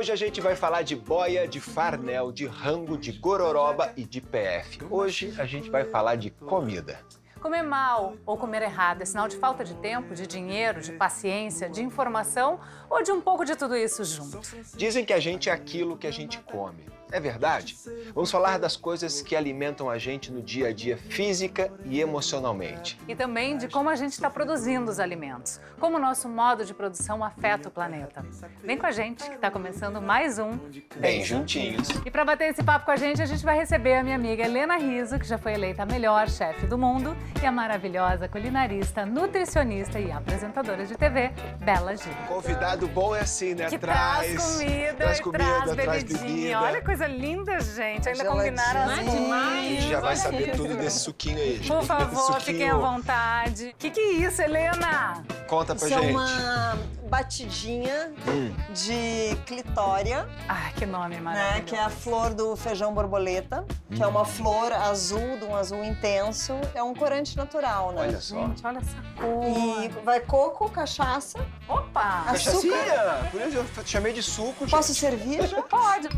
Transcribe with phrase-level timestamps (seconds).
[0.00, 4.18] Hoje a gente vai falar de boia, de farnel, de rango, de gororoba e de
[4.18, 4.78] PF.
[4.88, 6.98] Hoje a gente vai falar de comida.
[7.38, 11.68] Comer mal ou comer errado é sinal de falta de tempo, de dinheiro, de paciência,
[11.68, 12.58] de informação
[12.88, 14.40] ou de um pouco de tudo isso junto?
[14.74, 16.86] Dizem que a gente é aquilo que a gente come.
[17.12, 17.76] É verdade?
[18.14, 22.98] Vamos falar das coisas que alimentam a gente no dia a dia, física e emocionalmente.
[23.08, 26.72] E também de como a gente está produzindo os alimentos, como o nosso modo de
[26.72, 28.24] produção afeta o planeta.
[28.62, 30.58] Vem com a gente, que está começando mais um
[30.96, 31.88] Bem Juntinhos.
[32.04, 34.44] E para bater esse papo com a gente, a gente vai receber a minha amiga
[34.44, 39.04] Helena Riso, que já foi eleita a melhor chefe do mundo, e a maravilhosa culinarista,
[39.04, 42.12] nutricionista e apresentadora de TV, Bela Gil.
[42.28, 43.68] Convidado bom é assim, né?
[43.68, 46.04] Que traz, traz comida, traz, comida, traz bebidinha.
[46.04, 46.60] Traz bebida.
[46.60, 48.08] Olha coisa linda, gente.
[48.08, 49.32] Ainda combinaram as coisas.
[49.32, 51.56] A gente já vai saber tudo desse suquinho aí.
[51.56, 51.68] Gente.
[51.68, 53.68] Por favor, fiquem à vontade.
[53.68, 55.22] O que, que é isso, Helena?
[55.46, 56.08] Conta pra isso gente.
[56.08, 56.78] é uma
[57.10, 58.54] batidinha hum.
[58.72, 60.28] de clitória.
[60.48, 61.56] Ah, que nome maravilhoso.
[61.56, 63.96] Né, que é a flor do feijão borboleta, hum.
[63.96, 66.54] que é uma flor azul, de um azul intenso.
[66.74, 68.02] É um corante natural, né?
[68.02, 68.46] Olha só.
[68.46, 69.44] Gente, olha essa cor.
[69.44, 71.44] E vai coco, cachaça.
[71.68, 72.24] Opa!
[72.28, 73.28] Açúcar.
[73.30, 74.68] Por isso eu chamei de suco.
[74.68, 75.60] Posso servir já?
[75.62, 76.08] Pode.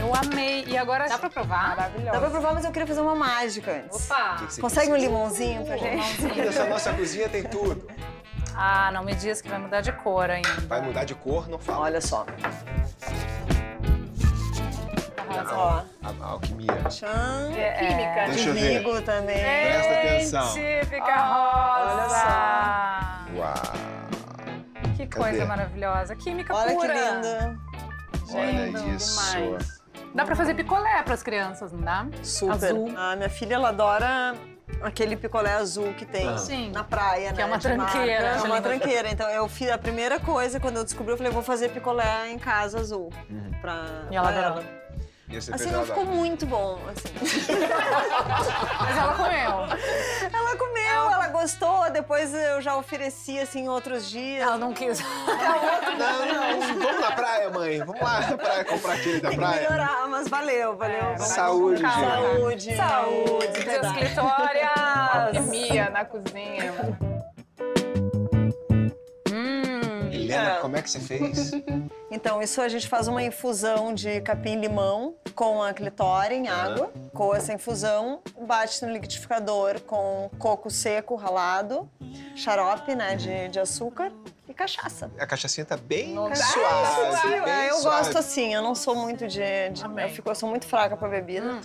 [0.00, 0.64] Eu amei.
[0.66, 1.68] E agora dá pra provar?
[1.76, 2.12] Maravilhoso.
[2.12, 4.10] Dá pra provar, mas eu queria fazer uma mágica antes.
[4.10, 4.36] Opa!
[4.38, 6.16] Que que Consegue um limãozinho pra gente?
[6.22, 6.48] Limãozinho.
[6.48, 7.86] Essa nossa cozinha tem tudo.
[8.56, 10.48] Ah, não me diz que vai mudar de cor ainda.
[10.66, 11.48] Vai mudar de cor?
[11.48, 11.80] Não fala.
[11.84, 12.26] Olha só.
[15.52, 15.82] Ó.
[16.02, 16.72] A, alquimia.
[16.88, 17.52] Tchan.
[17.56, 18.26] É, Química.
[18.34, 19.38] Deixa de trigo também.
[19.38, 20.48] Presta atenção.
[20.84, 21.92] fica rosa.
[21.94, 23.38] Olha só.
[23.38, 24.96] Uau.
[24.96, 25.44] Que coisa Cadê?
[25.44, 26.16] maravilhosa.
[26.16, 26.92] Química Olha pura.
[26.92, 27.58] que linda.
[28.32, 29.32] Olha Lindo isso.
[29.34, 29.79] demais.
[30.14, 32.06] Dá pra fazer picolé pras crianças, não dá?
[32.22, 32.52] Super.
[32.54, 32.92] Azul.
[32.96, 34.34] A minha filha, ela adora
[34.82, 36.70] aquele picolé azul que tem Sim.
[36.72, 37.42] na praia, Que né?
[37.42, 38.22] é uma de tranqueira.
[38.22, 38.38] marca.
[38.38, 38.68] É uma Linda.
[38.68, 39.08] tranqueira.
[39.10, 42.38] Então, eu fiz a primeira coisa, quando eu descobri, eu falei, vou fazer picolé em
[42.38, 43.10] casa azul.
[43.60, 44.64] Pra, E ela pra adorou.
[45.38, 47.14] Assim, fez não ela- ficou muito bom, assim.
[48.80, 49.78] Mas ela comeu.
[50.32, 54.42] Ela comeu, ela gostou, depois eu já ofereci, assim, outros dias.
[54.42, 55.00] Ela não quis.
[55.00, 57.78] Não, não, vamos na praia, mãe.
[57.78, 59.60] Vamos lá na praia comprar aquele da Tem que praia.
[59.70, 60.96] melhorar, mas valeu, valeu.
[61.12, 61.92] É, Saúde, gente.
[61.92, 62.76] Saúde.
[62.76, 63.98] Saúde, seus verdade.
[63.98, 64.70] clitórias.
[65.14, 66.74] Alquimia na cozinha.
[69.32, 70.10] Hum.
[70.12, 71.50] Helena, como é que você fez?
[72.10, 76.92] Então, isso a gente faz uma infusão de capim-limão com a clitória em água.
[77.14, 81.88] Com essa infusão, bate no liquidificador com coco seco ralado,
[82.34, 84.12] xarope, né, de, de açúcar
[84.64, 85.10] cachaça.
[85.18, 86.42] A cachaçinha tá bem Nossa.
[86.42, 87.40] suave.
[87.40, 87.98] bem É, eu suave.
[87.98, 89.40] gosto assim, eu não sou muito de...
[89.70, 91.60] de eu, fico, eu sou muito fraca pra bebida.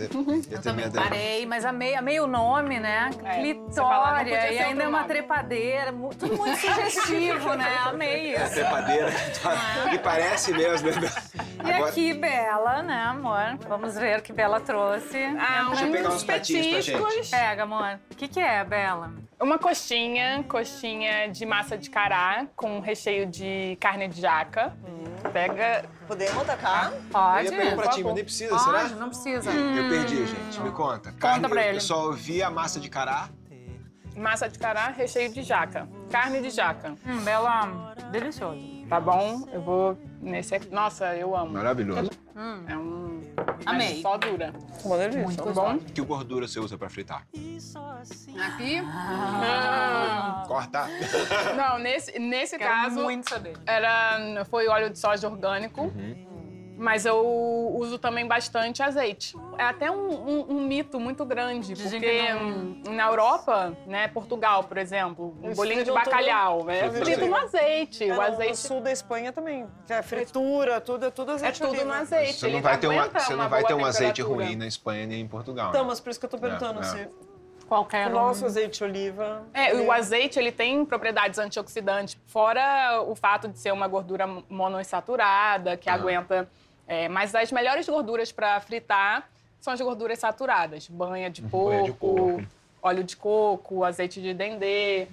[0.50, 1.04] Eu, também adoro.
[1.10, 3.10] Parei, mas amei, amei o nome, né?
[3.24, 4.42] É, fala, Clitória.
[4.42, 5.10] ser E ainda é uma nome.
[5.14, 5.94] trepadeira.
[6.18, 7.76] Tudo muito sugestivo, né?
[7.86, 8.54] Amei A isso.
[8.54, 9.12] trepadeira.
[9.94, 11.10] E parece mesmo, né?
[11.66, 13.58] E aqui, Bela, né, amor?
[13.68, 15.18] Vamos ver o que Bela trouxe.
[15.40, 17.02] Ah, Deixa eu pegar uns pratinhos pra gente.
[17.04, 17.30] petiscos.
[17.30, 18.00] Pega, amor.
[18.12, 19.12] O que, que é, Bela?
[19.40, 24.72] Uma coxinha, coxinha de massa de cará com recheio de carne de jaca.
[25.34, 25.84] Pega.
[26.08, 26.94] Podemos tacar?
[27.12, 27.48] Pode?
[27.48, 28.88] Eu ia pegar um pratinho, mas nem precisa, Pode, será?
[28.90, 29.52] não precisa.
[29.52, 30.62] Eu perdi, gente.
[30.62, 31.12] Me conta.
[31.14, 31.78] Carne, pra eu- ele.
[31.78, 33.30] Eu só ouvi a massa de cará.
[34.16, 35.90] Massa de cará, recheio de jaca.
[36.10, 36.96] Carne de jaca.
[37.06, 38.62] Hum, Bela, delicioso.
[38.88, 39.46] Tá bom?
[39.52, 40.70] Eu vou nesse aqui.
[40.70, 41.52] Nossa, eu amo.
[41.52, 42.10] Maravilhoso.
[42.68, 43.05] É um.
[43.66, 44.02] Amei.
[44.02, 44.54] Só dura.
[44.84, 45.22] Uma delícia.
[45.24, 45.80] Muito Tá bom?
[45.80, 47.26] Que gordura você usa pra fritar?
[48.40, 48.82] Aqui?
[50.48, 50.88] Corta.
[51.56, 53.04] Não, nesse, nesse Quero caso.
[53.04, 53.58] muito saber.
[53.66, 55.92] Era, foi óleo de soja orgânico.
[56.78, 57.18] Mas eu
[57.76, 59.36] uso também bastante azeite.
[59.58, 64.08] É até um, um- um mito muito grande, Dizem porque que não- na Europa, né,
[64.10, 68.04] Portugal, por exemplo, um Eles bolinho de fritam tudo- bacalhau, é Frito no azeite.
[68.10, 69.66] É, O no- azeite No sul da Espanha também.
[69.88, 71.86] Que a fritura, tudo é tudo é azeite tudo oliva.
[71.86, 72.34] no azeite.
[72.34, 75.06] Você não vai ter, uma, você não uma vai ter um azeite ruim na Espanha
[75.08, 75.70] nem em Portugal.
[75.70, 75.88] Então, né?
[75.90, 76.86] mas por isso que eu tô perguntando É, é.
[76.86, 77.10] se
[77.68, 78.14] Qualquer o um.
[78.14, 79.44] nosso azeite de oliva...
[79.52, 85.76] É, o azeite ele tem propriedades antioxidantes, fora o fato de ser uma gordura monoinsaturada,
[85.78, 85.96] que Ah.
[85.96, 86.48] aguenta.
[86.88, 89.30] É, mas as melhores gorduras para fritar
[89.60, 92.44] são as gorduras saturadas: banha de porco, Banha de porco.
[92.82, 95.08] óleo de coco, azeite de dendê,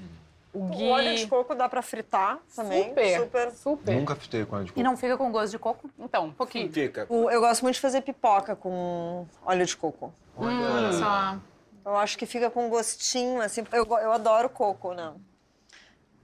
[0.53, 0.85] o ghee.
[0.85, 2.89] O óleo de coco dá pra fritar também.
[2.91, 3.51] Super, Super.
[3.53, 3.95] super.
[3.97, 4.85] Nunca fritei com óleo de E coco.
[4.85, 5.91] não fica com gosto de coco?
[5.99, 6.71] Então, um pouquinho.
[6.71, 7.07] Fica.
[7.09, 10.13] O- Eu gosto muito de fazer pipoca com óleo de coco.
[10.37, 10.93] Olha.
[10.93, 11.39] Só.
[11.85, 13.65] Eu acho que fica com gostinho, assim.
[13.73, 15.13] Eu, eu adoro coco, né?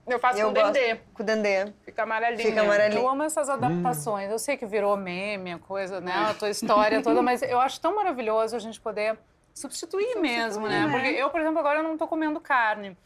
[0.09, 0.95] Eu faço eu com dendê.
[1.13, 1.73] Com dendê.
[1.83, 2.49] Fica amarelinho.
[2.49, 3.01] Fica amarelinho.
[3.01, 4.31] Eu amo essas adaptações.
[4.31, 6.13] Eu sei que virou meme, a coisa, né?
[6.29, 9.17] A tua história toda, mas eu acho tão maravilhoso a gente poder
[9.53, 10.87] substituir, mesmo, né?
[10.89, 12.97] Porque eu, por exemplo, agora eu não tô comendo carne.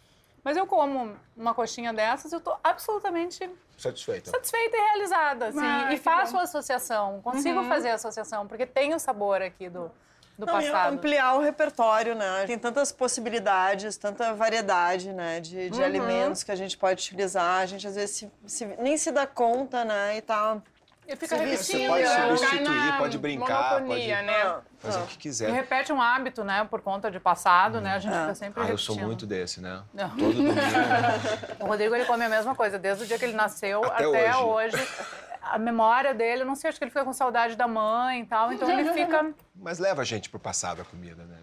[0.43, 4.29] Mas eu como uma coxinha dessas, eu tô absolutamente Satisfeita.
[4.29, 5.59] satisfeita e realizada, assim.
[5.61, 6.39] Ah, e faço bom.
[6.39, 9.89] a associação, consigo fazer a associação, porque tem o sabor aqui do,
[10.37, 10.93] do Não, e passado.
[10.93, 12.45] ampliar o repertório, né?
[12.47, 15.39] Tem tantas possibilidades, tanta variedade, né?
[15.39, 17.61] De, de alimentos que a gente pode utilizar.
[17.61, 20.17] A gente às vezes se- se- nem se dá conta, né?
[20.17, 20.57] E tá.
[21.05, 21.87] E fica Você repetindo.
[21.89, 22.27] pode né?
[22.37, 24.55] substituir, pode brincar, monotonia, pode- né?
[24.79, 25.03] Fazer Ah.
[25.03, 25.51] o que E quiser.
[25.51, 26.65] repete um hábito, né?
[26.69, 27.95] Por conta de passado, né?
[27.95, 28.21] A gente É.
[28.21, 29.07] fica sempre Ah, eu sou repetindo.
[29.07, 29.81] muito desse, né?
[29.93, 30.09] Não.
[30.11, 30.55] Todo domingo.
[31.59, 34.35] O Rodrigo, ele come a mesma coisa, desde o dia que ele nasceu Até até,
[34.37, 34.75] hoje.
[34.77, 34.87] hoje.
[35.43, 38.25] A memória dele, eu não sei, acho que ele fica com saudade da mãe e
[38.25, 39.33] tal, então ele fica...
[39.55, 41.37] Mas leva a gente pro passado a comida, né?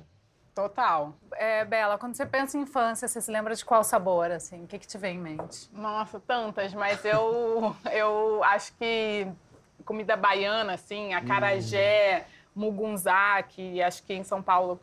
[0.54, 1.14] Total.
[1.32, 4.64] É, Bela, quando você pensa em infância, você se lembra de qual sabor, assim?
[4.64, 5.70] O que, que te vem em mente?
[5.72, 9.26] Nossa, tantas, mas eu, eu acho que
[9.84, 14.78] comida baiana, assim, acarajé, mugunzá, que acho que em São Paulo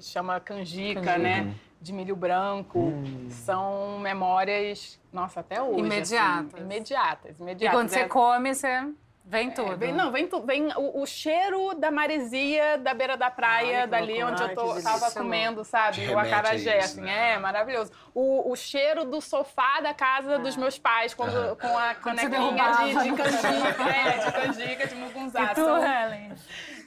[0.00, 1.54] chama canjica, né?
[1.82, 2.92] De milho branco.
[3.28, 5.72] São memórias, nossa, até hoje.
[5.72, 6.60] assim, Imediatas.
[6.60, 7.76] imediatas, E imediatas.
[7.78, 8.88] quando você É- come, você
[9.24, 9.72] vem tudo.
[9.72, 13.80] é, vem, não, vem, tu- vem o, o cheiro da maresia da beira da praia,
[13.80, 14.30] Ai, dali loucura.
[14.32, 16.08] onde Ai, eu tô, tava comendo, sabe?
[16.08, 17.32] O acarajé, isso, assim, né?
[17.32, 17.90] é maravilhoso.
[18.14, 22.30] O, o cheiro do sofá da casa dos meus pais, quando, com a Quando você
[22.30, 25.42] canequinha de, de canjica, é, de canjica, de mugunzá.
[25.50, 26.32] E tu, São- Helen?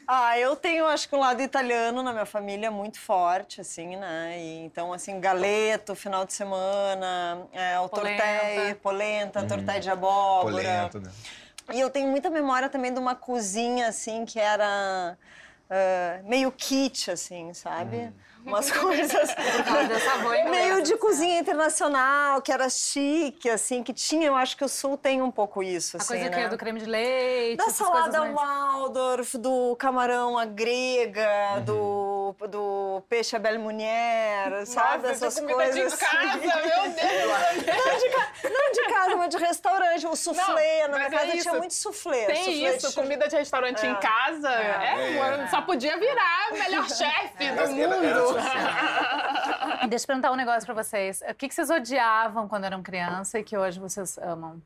[0.08, 4.40] Ah, eu tenho, acho que um lado italiano na minha família muito forte, assim, né?
[4.40, 8.24] E, então, assim, galeto, final de semana, é, o Polenta.
[8.24, 10.90] tortelli, polenta, tortelli de abóbora.
[10.92, 11.12] Polenta, né?
[11.74, 15.18] E eu tenho muita memória também de uma cozinha, assim, que era
[15.70, 18.14] ah, meio kit, assim, sabe?
[18.46, 19.30] Umas coisas...
[19.32, 24.28] inglesa, meio de cozinha internacional, que era chique, assim, que tinha...
[24.28, 26.44] Eu acho que o Sul tem um pouco isso, A assim, coisa que né?
[26.44, 28.34] é do creme de leite, Da salada mais...
[28.36, 35.08] Waldorf, do camarão à grega, do, do peixe à belle Munier, sabe?
[35.08, 35.92] Nossa, Essas é coisas.
[35.94, 37.66] de casa, meu Deus!
[37.86, 40.06] Não de, ca- não de casa, mas de restaurante.
[40.08, 42.26] O soufflé, Não, na minha mas é casa tinha muito soufflé.
[42.26, 43.90] Tem soufflé isso, de- comida de restaurante É.
[43.90, 45.48] em casa, é, É.
[45.50, 48.35] só podia virar melhor chefe do mundo.
[49.90, 51.22] Deixa eu perguntar um negócio pra vocês.
[51.30, 54.62] O que, que vocês odiavam quando eram criança e que hoje vocês amam?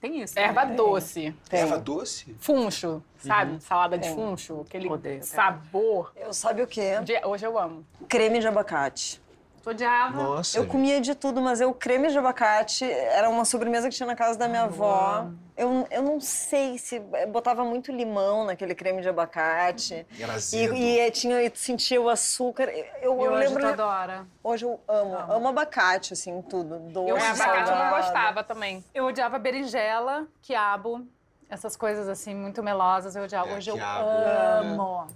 [0.00, 0.34] Tem isso?
[0.36, 0.42] né?
[0.42, 1.34] Erva doce.
[1.48, 1.60] Tem.
[1.60, 2.34] Erva doce?
[2.38, 3.60] Funcho, sabe?
[3.60, 4.14] Salada de Tem.
[4.14, 6.12] funcho, aquele Odeio, sabor.
[6.14, 7.00] Eu sabe o quê?
[7.02, 7.84] De- Hoje eu amo.
[8.08, 9.20] Creme de abacate.
[9.68, 10.16] Tu odiava?
[10.22, 10.58] Nossa.
[10.58, 14.16] Eu comia de tudo, mas eu creme de abacate era uma sobremesa que tinha na
[14.16, 15.26] casa da minha avó.
[15.54, 20.06] Eu, eu não sei se eh, botava muito limão naquele creme de abacate.
[20.16, 20.74] E, azedo.
[20.74, 22.64] e eh, tinha, eu sentia o açúcar.
[22.70, 23.60] Eu, E eu hoje lembro.
[23.62, 24.26] tu adora.
[24.42, 26.78] Hoje eu amo, amo abacate, assim, tudo.
[26.78, 28.82] Doce, Eu É, amo abacate eu não gostava também.
[28.94, 31.06] Eu odiava berinjela, quiabo,
[31.50, 33.14] essas coisas assim muito melosas.
[33.16, 33.50] Eu odiava.
[33.50, 34.08] É, hoje eu quiabo.
[34.08, 35.06] amo.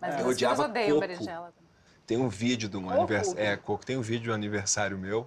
[0.00, 1.00] Mas Eu meus filhos odiava odeiam coco.
[1.00, 1.52] berinjela.
[2.12, 2.18] Também.
[2.18, 3.40] Tem um vídeo de um aniversário.
[3.40, 3.86] É, coco.
[3.86, 5.26] Tem um vídeo de um aniversário meu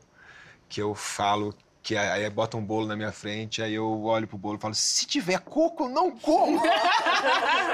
[0.68, 1.54] que eu falo
[1.86, 4.74] que aí bota um bolo na minha frente, aí eu olho pro bolo e falo:
[4.74, 6.60] se tiver coco, eu não como.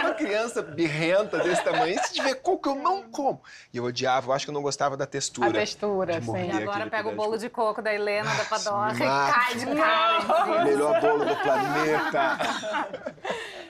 [0.02, 3.42] Uma criança birrenta desse tamanho, se tiver coco, eu não como.
[3.74, 5.48] E eu odiava, eu acho que eu não gostava da textura.
[5.48, 6.46] A textura, de sim.
[6.46, 10.64] E agora pega o bolo de coco da Helena, da Padoca e cai de cara.
[10.66, 12.38] Melhor bolo do planeta.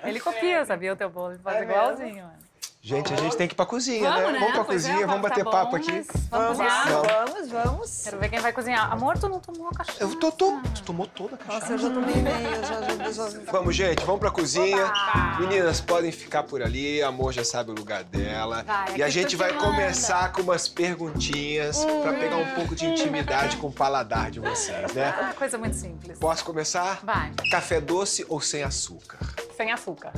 [0.03, 1.33] Ele copia, sabia o teu bolo?
[1.33, 2.23] Ele faz É igualzinho.
[2.23, 2.50] mano.
[2.83, 4.31] Gente, a gente tem que ir pra cozinha, Vamos, né?
[4.31, 4.39] né?
[4.39, 5.91] Vamos pra Pois é, cozinha, o vamos bater tá papo bom, aqui.
[6.31, 8.01] Vamos Vamos, vamos, vamos.
[8.03, 8.91] Quero ver quem vai cozinhar.
[8.91, 10.03] Amor, tu não tomou a cachaça.
[10.03, 11.59] Eu tô, tô, tu tomou toda a cachaça.
[11.59, 13.39] Nossa, eu já tomei meio, já, já resolvi.
[13.51, 14.91] Vamos, gente, vamos pra cozinha.
[15.39, 18.63] Meninas, podem ficar por ali, amor já sabe o lugar dela.
[18.63, 19.63] Vai, e a gente vai manda.
[19.63, 24.91] começar com umas perguntinhas pra pegar um pouco de intimidade com o paladar de vocês,
[24.93, 25.13] né?
[25.21, 26.17] Ah, coisa muito simples.
[26.17, 26.99] Posso começar?
[27.03, 27.31] Vai.
[27.51, 29.19] Café doce ou sem açúcar?
[29.55, 30.11] Sem açúcar.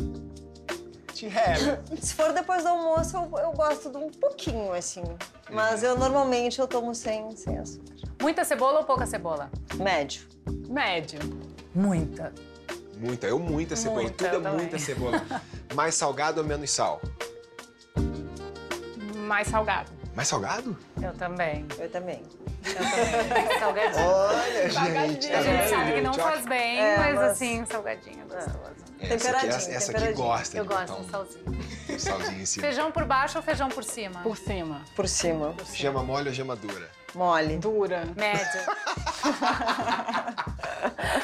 [1.29, 1.79] Tirrelli.
[2.01, 5.03] Se for depois do almoço, eu, eu gosto de um pouquinho, assim.
[5.49, 7.93] Mas eu normalmente eu tomo sem, sem açúcar.
[8.21, 9.49] Muita cebola ou pouca cebola?
[9.75, 10.27] Médio.
[10.69, 11.19] Médio.
[11.73, 12.33] Muita.
[12.97, 14.01] Muita, eu muita cebola.
[14.03, 14.53] Muita, Tudo é também.
[14.53, 15.21] muita cebola.
[15.73, 17.01] Mais salgado ou menos sal?
[19.27, 19.91] Mais salgado.
[20.15, 20.77] Mais salgado?
[21.01, 21.65] Eu também.
[21.79, 22.21] Eu também.
[22.65, 23.59] Eu também.
[23.59, 24.05] Salgadinho.
[24.05, 25.27] Olha, gente.
[25.29, 28.25] tá A gente sabe que não faz bem, É, mas, mas- assim, salgadinho é
[29.09, 29.27] gostoso.
[29.27, 30.27] Essa aqui, Temperadinho, essa, aqui temperadinho.
[30.27, 31.45] gosta Eu gosto de salzinho.
[31.89, 32.67] um salzinho em cima.
[32.67, 34.19] Feijão por baixo ou feijão por cima?
[34.21, 34.81] Por cima.
[34.95, 35.55] Por cima.
[35.73, 36.89] Gema mole ou gema dura?
[37.15, 37.57] Mole.
[37.57, 38.05] Dura.
[38.15, 38.63] Média.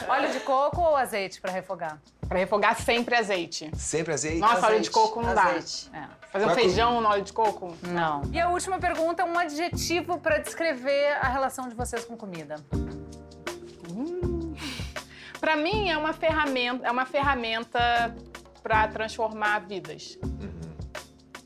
[0.07, 1.97] Óleo de coco ou azeite pra refogar?
[2.27, 3.71] Pra refogar sempre azeite.
[3.75, 4.37] Sempre azeite?
[4.37, 5.89] Nossa, óleo Azeite, de coco não azeite.
[5.91, 5.97] dá.
[5.99, 6.07] É.
[6.31, 7.75] Fazer um feijão no óleo de coco?
[7.81, 8.21] Não.
[8.31, 12.55] E a última pergunta, um adjetivo para descrever a relação de vocês com comida.
[15.39, 18.15] Pra mim é uma ferramenta, é uma ferramenta
[18.61, 20.17] para transformar vidas.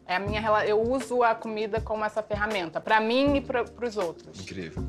[0.06, 3.98] É a minha eu uso a comida como essa ferramenta Pra mim e para os
[3.98, 4.40] outros.
[4.40, 4.84] Incrível.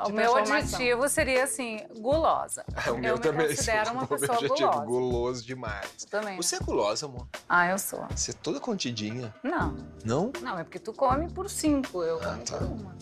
[0.00, 2.64] O De meu adjetivo seria assim, gulosa.
[2.88, 3.48] o meu eu me também.
[3.48, 4.84] considero uma pessoa gulosa.
[4.84, 6.04] guloso demais.
[6.08, 6.36] Também.
[6.36, 7.26] Você é gulosa, amor?
[7.48, 8.06] Ah, eu sou.
[8.10, 9.34] Você é toda contidinha.
[9.42, 10.32] Não, Não?
[10.40, 12.58] não, é porque tu come por cinco, eu Ah, como tá.
[12.58, 12.96] por uma.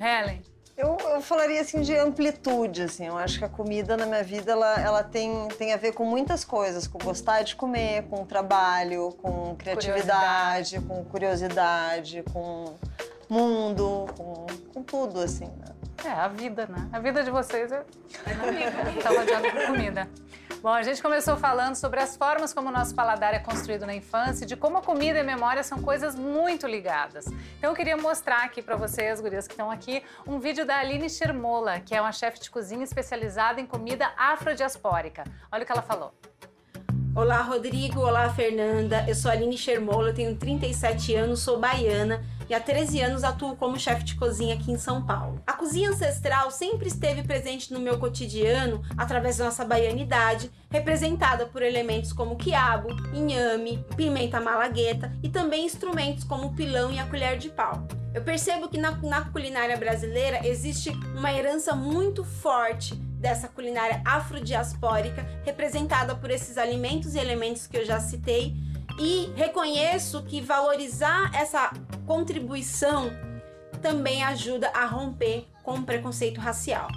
[0.00, 0.40] Helen,
[0.76, 3.06] Eu, eu falaria assim de amplitude, assim.
[3.06, 6.04] Eu acho que a comida na minha vida ela, ela tem, tem a ver com
[6.04, 12.74] muitas coisas, com gostar de comer, com trabalho, com criatividade, com curiosidade, com
[13.28, 15.46] mundo, com, com tudo, assim.
[15.46, 15.74] Né?
[16.04, 16.88] É a vida, né?
[16.92, 17.84] A vida de vocês é
[19.02, 20.08] tá rodeada por comida.
[20.62, 23.94] Bom, a gente começou falando sobre as formas como o nosso paladar é construído na
[23.94, 27.26] infância e de como a comida e a memória são coisas muito ligadas.
[27.58, 31.10] Então eu queria mostrar aqui para vocês, gurias que estão aqui, um vídeo da Aline
[31.10, 35.24] Shermola, que é uma chefe de cozinha especializada em comida afrodiaspórica.
[35.52, 36.14] Olha o que ela falou.
[37.16, 38.00] Olá, Rodrigo.
[38.00, 39.04] Olá, Fernanda.
[39.06, 43.78] Eu sou Aline Shermola, tenho 37 anos, sou baiana e há 13 anos atuo como
[43.78, 45.40] chefe de cozinha aqui em São Paulo.
[45.46, 51.62] A cozinha ancestral sempre esteve presente no meu cotidiano através da nossa baianidade, representada por
[51.62, 57.38] elementos como quiabo, inhame, pimenta malagueta e também instrumentos como o pilão e a colher
[57.38, 57.86] de pau.
[58.12, 65.26] Eu percebo que na, na culinária brasileira existe uma herança muito forte dessa culinária afrodiaspórica,
[65.46, 68.54] representada por esses alimentos e elementos que eu já citei,
[69.00, 71.72] e reconheço que valorizar essa
[72.06, 73.10] contribuição
[73.80, 76.88] também ajuda a romper com o preconceito racial.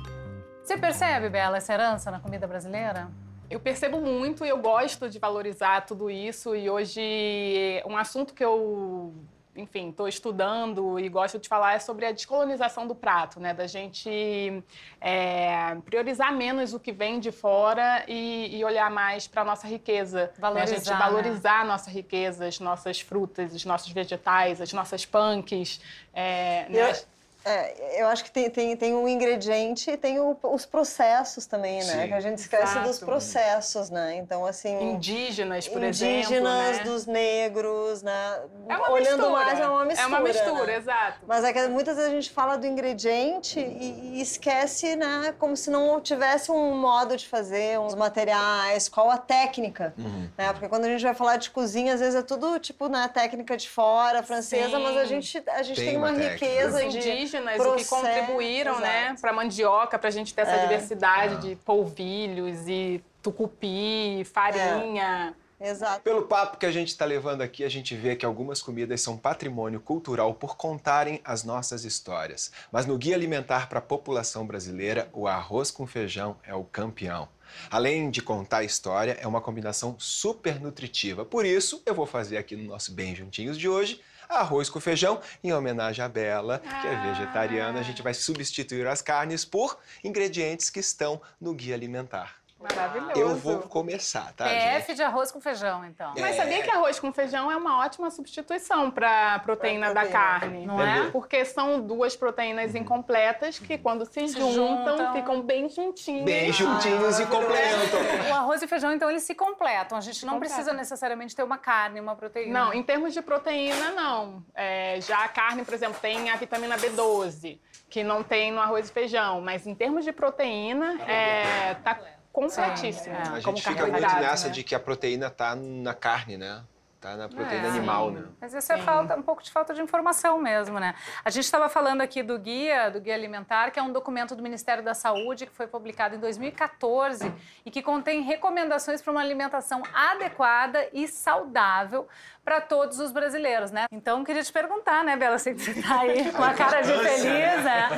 [0.61, 3.09] Você percebe, Bela, essa herança na comida brasileira?
[3.49, 6.53] Eu percebo muito e eu gosto de valorizar tudo isso.
[6.53, 9.13] E hoje, um assunto que eu,
[9.57, 13.53] enfim, estou estudando e gosto de falar é sobre a descolonização do prato, né?
[13.53, 14.63] Da gente
[15.01, 19.67] é, priorizar menos o que vem de fora e, e olhar mais para a nossa
[19.67, 20.31] riqueza.
[20.41, 20.61] né?
[20.61, 21.05] A gente Valorizar, né?
[21.05, 25.81] valorizar a nossa riqueza, as nossas frutas, os nossos vegetais, as nossas punks.
[26.13, 26.91] É, né?
[26.91, 27.16] Eu-
[27.47, 31.77] É, eu acho que tem, tem, tem um ingrediente e tem o- os processos também,
[31.83, 32.01] né?
[32.01, 32.07] Sim.
[32.07, 32.87] Que a gente esquece Exato.
[32.87, 34.15] dos processos, né?
[34.17, 34.91] Então, assim...
[34.91, 36.43] Indígenas, por indígenas, exemplo.
[36.43, 36.83] né?
[36.83, 38.39] dos negros, né?
[38.67, 39.29] É uma Olhando mistura.
[39.31, 40.03] mais, é uma mistura.
[40.05, 40.75] É uma mistura, né?
[40.77, 41.19] exato.
[41.27, 45.33] Mas é que muitas vezes a gente fala do ingrediente e, e esquece, né?
[45.39, 50.29] Como se não tivesse um modo de fazer, uns materiais, qual a técnica, Uhum.
[50.37, 50.51] né?
[50.53, 53.55] Porque quando a gente vai falar de cozinha, às vezes é tudo, tipo, na técnica
[53.55, 54.83] de fora, francesa, Sim.
[54.83, 57.89] mas a gente, a gente Tem tem, uma, uma riqueza de indígenas, o que processo,
[57.89, 59.21] contribuíram, né, exato.
[59.21, 60.61] para mandioca, para a gente ter essa É.
[60.67, 65.35] diversidade de polvilhos e tucupi, farinha.
[65.59, 66.01] Exato.
[66.01, 69.17] Pelo papo que a gente está levando aqui, a gente vê que algumas comidas são
[69.17, 72.51] patrimônio cultural por contarem as nossas histórias.
[72.71, 77.27] Mas no Guia Alimentar para a População Brasileira, o arroz com feijão é o campeão.
[77.71, 81.25] Além de contar a história, é uma combinação super nutritiva.
[81.25, 85.21] Por isso, eu vou fazer aqui no nosso Bem Juntinhos de hoje arroz com feijão
[85.43, 87.79] em homenagem à Bela, que é vegetariana.
[87.79, 92.46] A gente vai substituir as carnes por ingredientes que estão no Guia Alimentar.
[92.59, 93.19] Maravilhoso.
[93.19, 94.81] Eu vou começar, tá, gente?
[94.81, 96.13] PF de arroz com feijão, então.
[96.19, 100.29] Mas sabia que arroz com feijão é uma ótima substituição para proteína Pra da proteína.
[100.39, 100.65] carne?
[100.65, 101.11] Não é?
[101.11, 105.13] Porque são duas proteínas incompletas que, quando se, juntam, juntam.
[105.13, 106.25] ficam bem juntinhas.
[106.25, 107.99] Bem juntinhos e complementam.
[108.31, 109.97] O arroz e feijão, então, eles se completam.
[109.97, 110.55] A gente não Completam.
[110.57, 112.59] precisa necessariamente ter uma carne, uma proteína.
[112.65, 114.43] Não, em termos de proteína, não.
[114.55, 117.59] É, já a carne, por exemplo, tem a vitamina B12,
[117.89, 119.41] que não tem no arroz e feijão.
[119.41, 121.99] Mas em termos de proteína, é, tá
[122.37, 123.15] completíssimo.
[123.15, 123.37] Sim, é.
[123.37, 124.53] A como gente fica muito carboidrato, nessa né?
[124.53, 126.63] de que a proteína tá na carne, né?
[127.07, 127.69] Tá na proteína É.
[127.69, 128.15] animal, Sim.
[128.15, 128.23] né?
[128.41, 130.93] Mas isso é falta, um pouco de falta de informação mesmo, né?
[131.23, 134.43] A gente estava falando aqui do guia, do guia alimentar, que é um documento do
[134.43, 137.31] Ministério da Saúde que foi publicado em 2014
[137.65, 142.07] e que contém recomendações para uma alimentação adequada e saudável
[142.43, 143.85] para todos os brasileiros, né?
[143.91, 146.93] Então, queria te perguntar, né, Bela, sei que você está aí com a cara de
[147.03, 147.89] feliz, né?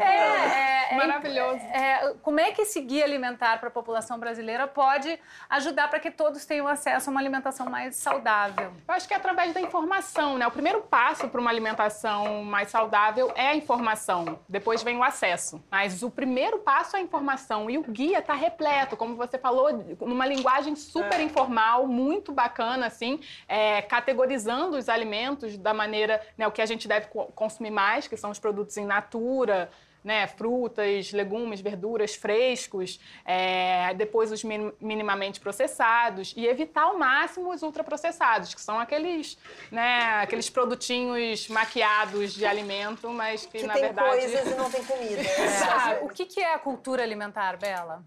[0.00, 1.56] É, é, é, Maravilhoso.
[1.72, 5.18] é, como é que esse guia alimentar para a população brasileira pode
[5.50, 8.55] ajudar para que todos tenham acesso a uma alimentação mais saudável?
[8.88, 10.46] Eu acho que é através da informação, né?
[10.46, 14.38] O primeiro passo para uma alimentação mais saudável é a informação.
[14.48, 15.62] Depois vem o acesso.
[15.70, 17.68] Mas o primeiro passo é a informação.
[17.68, 19.68] E o guia está repleto, como você falou,
[20.00, 26.52] numa linguagem super informal, muito bacana, assim, é, categorizando os alimentos da maneira, né, o
[26.52, 29.70] que a gente deve co- consumir mais, que são os produtos em natura,
[30.06, 34.44] né, frutas, legumes, verduras frescos, é, depois os
[34.80, 39.36] minimamente processados e evitar ao máximo os ultraprocessados, que são aqueles,
[39.68, 44.08] né, aqueles produtinhos maquiados de alimento, mas que, que na tem verdade...
[44.08, 45.22] coisas e não tem comida.
[45.86, 46.04] É.
[46.04, 48.02] O que, que é a cultura alimentar, Bela?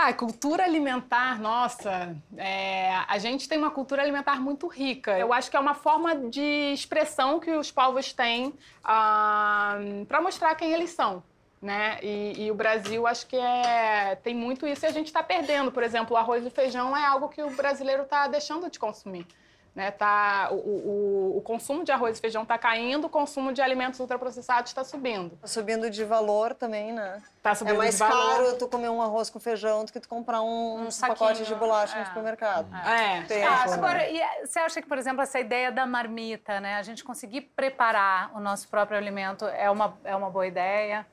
[0.00, 5.18] Ah, cultura alimentar, nossa, é, a gente tem uma cultura alimentar muito rica.
[5.18, 9.76] Eu acho que é uma forma de expressão que os povos têm ah,
[10.06, 11.20] para mostrar quem eles são.
[11.60, 11.98] Né?
[12.00, 15.72] E, e, o Brasil, acho que é, tem muito isso e a gente está perdendo.
[15.72, 19.26] Por exemplo, o arroz e feijão é algo que o brasileiro está deixando de consumir.
[19.74, 23.62] Né, tá, o, o, o, consumo de arroz e feijão está caindo, o consumo de
[23.62, 25.34] alimentos ultraprocessados está subindo.
[25.34, 27.22] Está subindo de valor também, né?
[27.40, 28.36] Tá subindo é mais de valor.
[28.36, 31.54] caro tu comer um arroz com feijão do que tu comprar um, um pacote de
[31.54, 32.00] bolacha é.
[32.00, 32.74] no supermercado.
[32.74, 33.22] É.
[33.22, 33.74] Tempo, ah, né?
[33.74, 36.74] agora, e você acha que, por exemplo, essa ideia da marmita, né?
[36.74, 41.06] A gente conseguir preparar o nosso próprio alimento é uma, é uma boa ideia?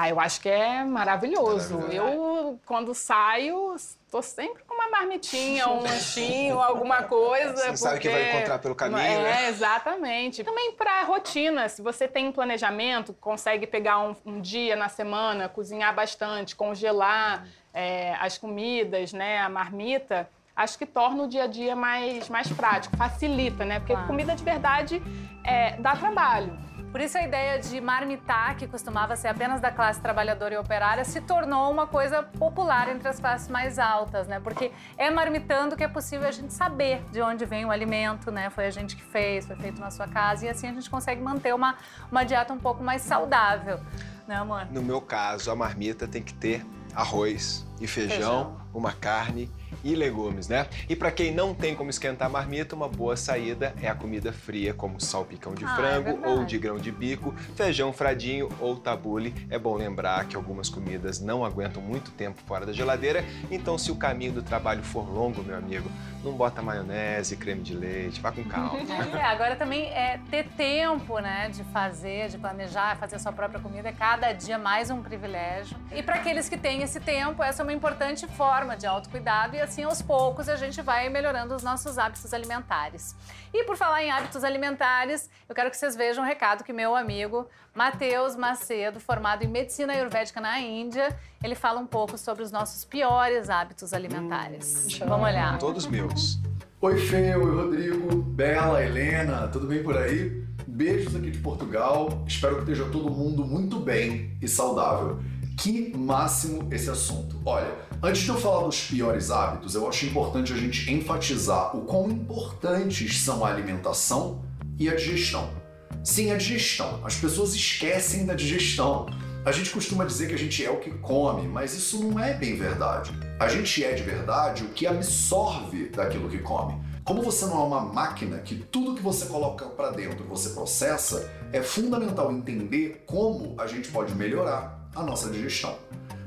[0.00, 1.78] Ah, eu acho que é maravilhoso.
[1.92, 7.54] Eu, quando saio, estou sempre com uma marmitinha, um lanchinho, alguma coisa.
[7.54, 7.76] Você porque...
[7.76, 9.48] sabe que vai encontrar pelo caminho, é, né?
[9.50, 10.42] exatamente.
[10.42, 15.50] Também para rotina, se você tem um planejamento, consegue pegar um, um dia na semana,
[15.50, 20.26] cozinhar bastante, congelar é, as comidas, né, a marmita,
[20.56, 23.80] acho que torna o dia a dia mais, mais prático, facilita, né?
[23.80, 25.02] Porque comida de verdade
[25.44, 26.69] é, dá trabalho.
[26.90, 31.04] Por isso a ideia de marmitar, que costumava ser apenas da classe trabalhadora e operária,
[31.04, 34.40] se tornou uma coisa popular entre as classes mais altas, né?
[34.40, 38.50] Porque é marmitando que é possível a gente saber de onde vem o alimento, né?
[38.50, 41.22] Foi a gente que fez, foi feito na sua casa, e assim a gente consegue
[41.22, 41.76] manter uma,
[42.10, 43.78] uma dieta um pouco mais saudável,
[44.26, 44.66] né, amor?
[44.72, 48.60] No meu caso, a marmita tem que ter arroz e feijão, Feijão.
[48.74, 49.48] uma carne
[49.84, 50.66] e legumes, né?
[50.88, 54.32] E para quem não tem como esquentar a marmita, uma boa saída é a comida
[54.32, 56.34] fria, como salpicão de Ah, é frango verdade.
[56.38, 59.34] ou de grão de bico, feijão fradinho ou tabule.
[59.48, 63.90] É bom lembrar que algumas comidas não aguentam muito tempo fora da geladeira, então se
[63.90, 65.90] o caminho do trabalho for longo, meu amigo,
[66.22, 68.80] não bota maionese, creme de leite, vá com calma.
[69.20, 73.60] É, agora também é ter tempo, né, de fazer, de planejar, fazer a sua própria
[73.60, 75.76] comida é cada dia mais um privilégio.
[75.92, 79.60] E para aqueles que têm esse tempo, essa é uma importante forma de autocuidado e
[79.60, 83.16] assim aos poucos a gente vai melhorando os nossos hábitos alimentares.
[83.52, 86.94] E por falar em hábitos alimentares, eu quero que vocês vejam um recado que meu
[86.94, 92.50] amigo Matheus Macedo, formado em medicina ayurvédica na Índia, ele fala um pouco sobre os
[92.50, 94.98] nossos piores hábitos alimentares.
[94.98, 95.58] Vamos olhar.
[95.58, 96.40] Todos meus.
[96.80, 100.44] Oi, Fê, oi, Rodrigo, Bela, Helena, tudo bem por aí?
[100.66, 105.20] Beijos aqui de Portugal, espero que esteja todo mundo muito bem e saudável.
[105.58, 107.36] Que máximo esse assunto.
[107.44, 107.70] Olha,
[108.02, 112.10] antes de eu falar dos piores hábitos, eu acho importante a gente enfatizar o quão
[112.10, 114.42] importantes são a alimentação
[114.78, 115.59] e a digestão.
[116.02, 117.00] Sim, a digestão.
[117.04, 119.06] As pessoas esquecem da digestão.
[119.44, 122.32] A gente costuma dizer que a gente é o que come, mas isso não é
[122.32, 123.10] bem verdade.
[123.38, 126.80] A gente é de verdade o que absorve daquilo que come.
[127.04, 131.30] Como você não é uma máquina que tudo que você coloca para dentro você processa,
[131.52, 135.76] é fundamental entender como a gente pode melhorar a nossa digestão.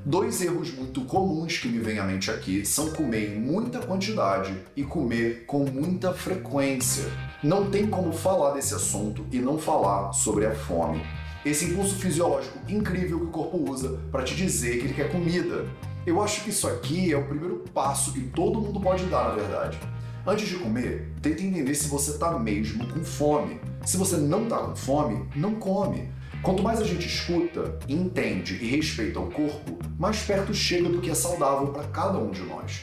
[0.06, 4.54] Dois erros muito comuns que me vêm à mente aqui são comer em muita quantidade
[4.76, 7.06] e comer com muita frequência.
[7.42, 11.02] Não tem como falar desse assunto e não falar sobre a fome.
[11.46, 15.66] Esse impulso fisiológico incrível que o corpo usa para te dizer que ele quer comida.
[16.06, 19.36] Eu acho que isso aqui é o primeiro passo que todo mundo pode dar, na
[19.36, 19.80] verdade.
[20.28, 23.58] Antes de comer, tente entender se você está mesmo com fome.
[23.86, 26.10] Se você não está com fome, não come.
[26.44, 31.10] Quanto mais a gente escuta, entende e respeita o corpo, mais perto chega do que
[31.10, 32.82] é saudável para cada um de nós.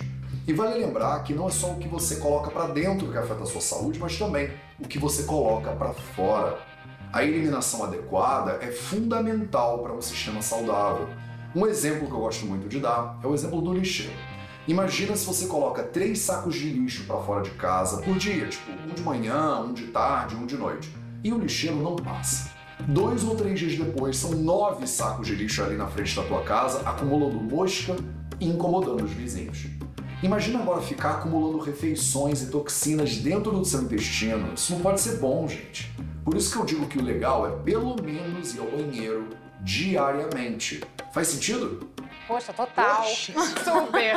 [0.48, 3.42] E vale lembrar que não é só o que você coloca para dentro que afeta
[3.42, 6.58] a sua saúde, mas também o que você coloca para fora.
[7.12, 11.06] A eliminação adequada é fundamental para um sistema saudável.
[11.54, 14.14] Um exemplo que eu gosto muito de dar é o exemplo do lixeiro.
[14.66, 18.72] Imagina se você coloca três sacos de lixo para fora de casa por dia, tipo
[18.72, 20.90] um de manhã, um de tarde, um de noite,
[21.22, 22.58] e o lixeiro não passa.
[22.88, 26.42] Dois ou três dias depois, são nove sacos de lixo ali na frente da tua
[26.42, 27.96] casa, acumulando mosca
[28.40, 29.66] e incomodando os vizinhos.
[30.22, 34.52] Imagina agora ficar acumulando refeições e toxinas dentro do seu intestino.
[34.54, 35.90] Isso não pode ser bom, gente.
[36.24, 39.28] Por isso que eu digo que o legal é pelo menos ir ao banheiro
[39.62, 40.82] diariamente.
[41.12, 41.88] Faz sentido?
[42.30, 43.04] Poxa, total.
[43.64, 44.14] Super.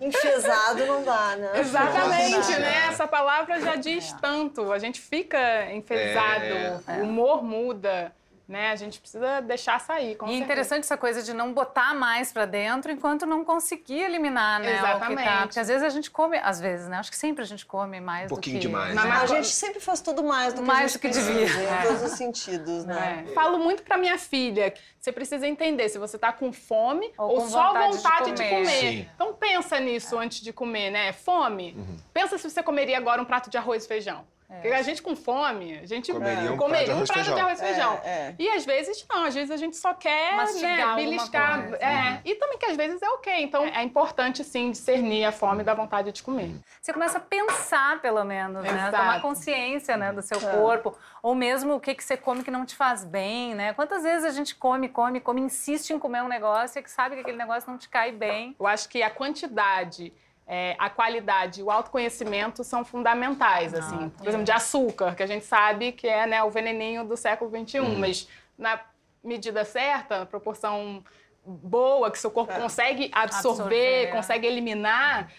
[0.00, 1.60] Enfesado não dá, né?
[1.60, 2.86] Exatamente, né?
[2.88, 4.72] Essa palavra já diz tanto.
[4.72, 8.10] A gente fica enfesado, o humor muda.
[8.46, 8.70] Né?
[8.70, 10.16] A gente precisa deixar sair.
[10.16, 10.44] Com e é certeza.
[10.44, 14.66] interessante essa coisa de não botar mais pra dentro enquanto não conseguir eliminar, né?
[14.72, 14.90] O que tá.
[14.90, 15.38] Exatamente.
[15.46, 16.98] Porque às vezes a gente come, às vezes, né?
[16.98, 18.66] Acho que sempre a gente come mais Um pouquinho do que...
[18.66, 19.10] demais, Mas- né?
[19.10, 21.32] A mas- gente sempre faz tudo mais do que Mais a gente do que precisa,
[21.32, 21.62] devia.
[21.62, 21.82] em É.
[21.82, 23.24] todos os sentidos, né?
[23.28, 23.32] É.
[23.32, 27.28] Falo muito pra minha filha que você precisa entender se você tá com fome Ou
[27.30, 28.50] ou, com só vontade de vontade de comer.
[28.50, 28.80] comer.
[28.80, 29.08] Sim.
[29.14, 31.12] Então pensa nisso antes de comer, né?
[31.12, 31.76] Fome.
[32.12, 34.26] Pensa se você comeria agora um prato de arroz e feijão.
[34.60, 37.14] Porque a gente com fome, a gente Comeria um comeria prato de arroz e um
[37.14, 38.00] prato de arroz e feijão.
[38.04, 38.34] É, é.
[38.38, 41.68] E às vezes não, às vezes a gente só quer Mastigar né, beliscar.
[41.68, 41.84] coisa.
[41.84, 42.20] É.
[42.24, 43.42] E também que às vezes é ok.
[43.42, 46.50] Então é importante sim discernir a fome da vontade de comer.
[46.80, 48.70] Você começa a pensar, pelo menos, né?
[48.70, 48.96] Exato.
[48.96, 50.96] Tomar consciência né, do seu corpo.
[51.22, 53.72] Ou mesmo o que, que você come que não te faz bem, né?
[53.72, 57.14] Quantas vezes a gente come, come, come, insiste em comer um negócio e que sabe
[57.14, 58.54] que aquele negócio não te cai bem.
[58.58, 60.12] Eu acho que a quantidade,
[60.46, 64.10] é, a qualidade e o autoconhecimento são fundamentais, assim.
[64.10, 67.50] Por exemplo, de açúcar, que a gente sabe que é né, o veneninho do século
[67.50, 68.28] XXI, mas
[68.58, 68.78] na
[69.22, 71.02] medida certa, na proporção
[71.46, 74.10] boa, que seu corpo consegue absorver, Absorver.
[74.12, 75.30] consegue eliminar,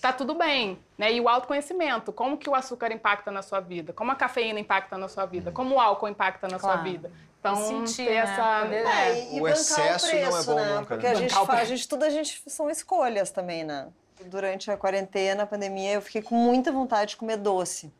[0.00, 0.78] tá tudo bem.
[0.96, 1.12] Né?
[1.12, 4.96] E o autoconhecimento, como que o açúcar impacta na sua vida, como a cafeína impacta
[4.96, 6.82] na sua vida, como o álcool impacta na sua Claro.
[6.88, 7.10] vida.
[7.40, 8.16] Então, sentir, ter né?
[8.18, 8.66] essa...
[8.70, 9.08] É.
[9.10, 10.74] É, e, O excesso o não é preço, bom né?
[10.74, 11.12] nunca, Porque né?
[11.12, 11.66] a gente faz, a preço.
[11.66, 13.88] gente, tudo a gente são escolhas também, né?
[14.26, 17.92] Durante a quarentena, a pandemia, eu fiquei com muita vontade de comer doce.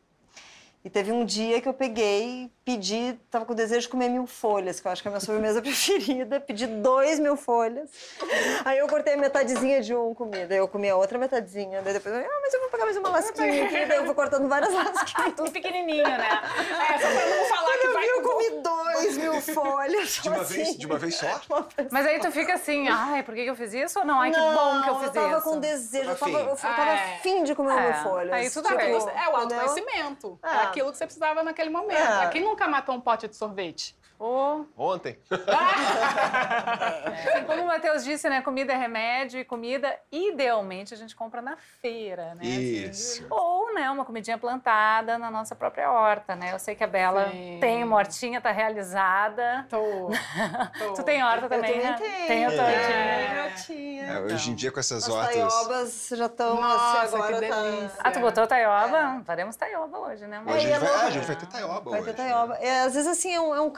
[0.85, 4.81] E teve um dia que eu peguei, pedi, tava com desejo de comer mil folhas,
[4.81, 6.41] que eu acho que é a minha sobremesa preferida.
[6.41, 7.89] Pedi dois mil folhas.
[8.65, 10.45] Aí eu cortei a metadezinha de um comi.
[10.45, 11.81] Daí eu comi a outra metadezinha.
[11.81, 13.85] Daí depois, eu, ah, mas eu vou pegar mais uma lasquinha aqui.
[13.85, 15.33] Daí eu vou cortando várias lasquinhas.
[15.37, 16.41] Tudo pequenininho, né?
[16.89, 20.19] É, só pra não falar que eu vai eu com comi dois mil folhas.
[20.21, 20.53] De uma assim.
[20.55, 21.41] vez, de uma vez só?
[21.91, 23.99] Mas aí tu fica assim, ai, por que que eu fiz isso?
[23.99, 25.49] Ou não, ai, que bom que eu fiz tava isso.
[25.49, 26.67] com desejo, eu Tava tava, eu afim.
[26.67, 27.15] tava É.
[27.15, 27.81] afim de comer É.
[27.85, 28.33] mil folhas.
[28.33, 28.91] Aí tudo Tipo, bem.
[28.93, 30.39] é o autoconhecimento.
[30.43, 30.72] É.
[30.73, 31.97] Aquilo que você precisava naquele momento.
[31.97, 32.29] É.
[32.29, 33.95] Quem nunca matou um pote de sorvete?
[34.19, 35.17] Ou, Ontem.
[37.29, 38.41] assim, como o Matheus disse, né?
[38.41, 42.41] Comida é remédio e comida, idealmente, a gente compra na feira, né?
[42.43, 43.25] Assim, Isso.
[43.29, 46.53] ou, né, uma comidinha plantada na nossa própria horta, né?
[46.53, 47.57] Eu sei que a Bela Sim.
[47.59, 49.65] tem uma hortinha, tá realizada.
[49.69, 49.81] Tô.
[50.79, 50.93] tô.
[50.93, 51.95] Tu tem horta Eu também, né?
[51.99, 52.27] tenho.
[52.27, 53.43] Tem a tua É.
[53.45, 54.03] hortinha.
[54.03, 55.33] É, hoje em dia, com essas As hortas.
[55.33, 57.61] taiobas já estão Nossa, assim, agora que tá...
[57.61, 57.99] delícia.
[58.03, 59.21] Ah, tu botou taioba?
[59.25, 60.41] Faremos taioba hoje, né?
[60.45, 62.09] Hoje a É, gente é vai, ah, a gente vai ter taioba Vai hoje.
[62.11, 62.55] ter taioba.
[62.57, 63.69] É, às vezes, assim, é um, é um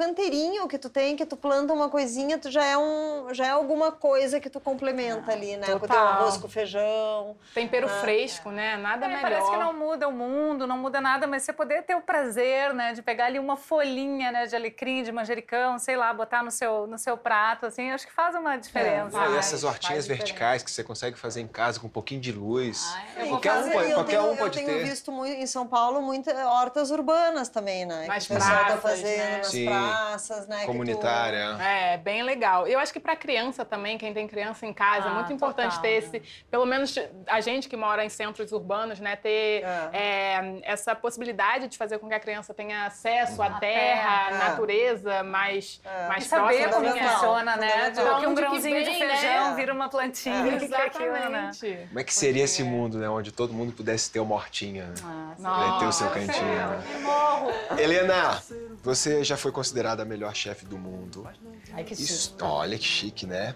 [0.69, 3.91] que tu tem, que tu planta uma coisinha, tu já é, um, já é alguma
[3.91, 5.67] coisa que tu complementa ali, né?
[5.67, 6.07] Com o teu total.
[6.07, 7.35] arroz com feijão.
[7.53, 8.75] Tempero fresco, né?
[8.77, 9.21] Nada É, melhor.
[9.21, 12.73] parece que não muda o mundo, não muda nada, mas você poder ter o prazer,
[12.73, 16.51] né, de pegar ali uma folhinha, né, de alecrim, de manjericão, sei lá, botar no
[16.51, 19.19] seu, no seu prato, assim, acho que faz uma diferença.
[19.19, 19.37] Ah, e né?
[19.37, 20.25] essas hortinhas diferença.
[20.25, 22.83] verticais que você consegue fazer em casa com um pouquinho de luz.
[22.95, 23.71] Ah, eu vou qualquer um fazer.
[23.73, 24.85] pode, E eu qualquer tenho, um pode eu tenho ter.
[24.85, 28.05] visto muito, em São Paulo muitas hortas urbanas também, né?
[28.07, 29.37] Nas que o pessoal tá praças, fazendo né?
[29.37, 29.65] nas Sim.
[29.65, 30.14] praças,
[30.47, 30.55] né?
[30.57, 31.57] que tu- Comunitária.
[31.61, 32.67] É, bem legal.
[32.67, 35.75] Eu acho que para criança também, quem tem criança em casa, é Ah, muito importante
[35.75, 35.97] total, ter né?
[35.97, 36.95] esse, pelo menos
[37.27, 42.07] a gente que mora em centros urbanos, né, ter é, essa possibilidade de fazer com
[42.07, 44.27] que a criança tenha acesso à terra, terra.
[44.45, 46.07] à natureza mais, É.
[46.07, 46.73] mais E saber próxima.
[46.73, 47.09] como assim, é.
[47.09, 47.67] funciona, né?
[47.67, 48.19] De fundamental.
[48.19, 49.55] que um Onde que grãozinho de vem, feijão né?
[49.55, 50.35] vira uma plantinha.
[50.35, 51.49] é aquilo, né?
[51.51, 51.87] Exatamente.
[51.87, 53.09] Como é que seria esse mundo, né?
[53.09, 54.85] Onde todo mundo pudesse ter uma hortinha.
[54.85, 55.35] né?
[55.43, 56.45] Ah, ter o seu cantinho.
[56.45, 56.83] né?
[57.01, 57.51] morro.
[57.77, 58.41] Helena,
[58.83, 61.27] você já foi considerada a melhor chefe do mundo.
[61.73, 62.03] Ai, que chique.
[62.11, 63.55] Isso- olha que chique, né?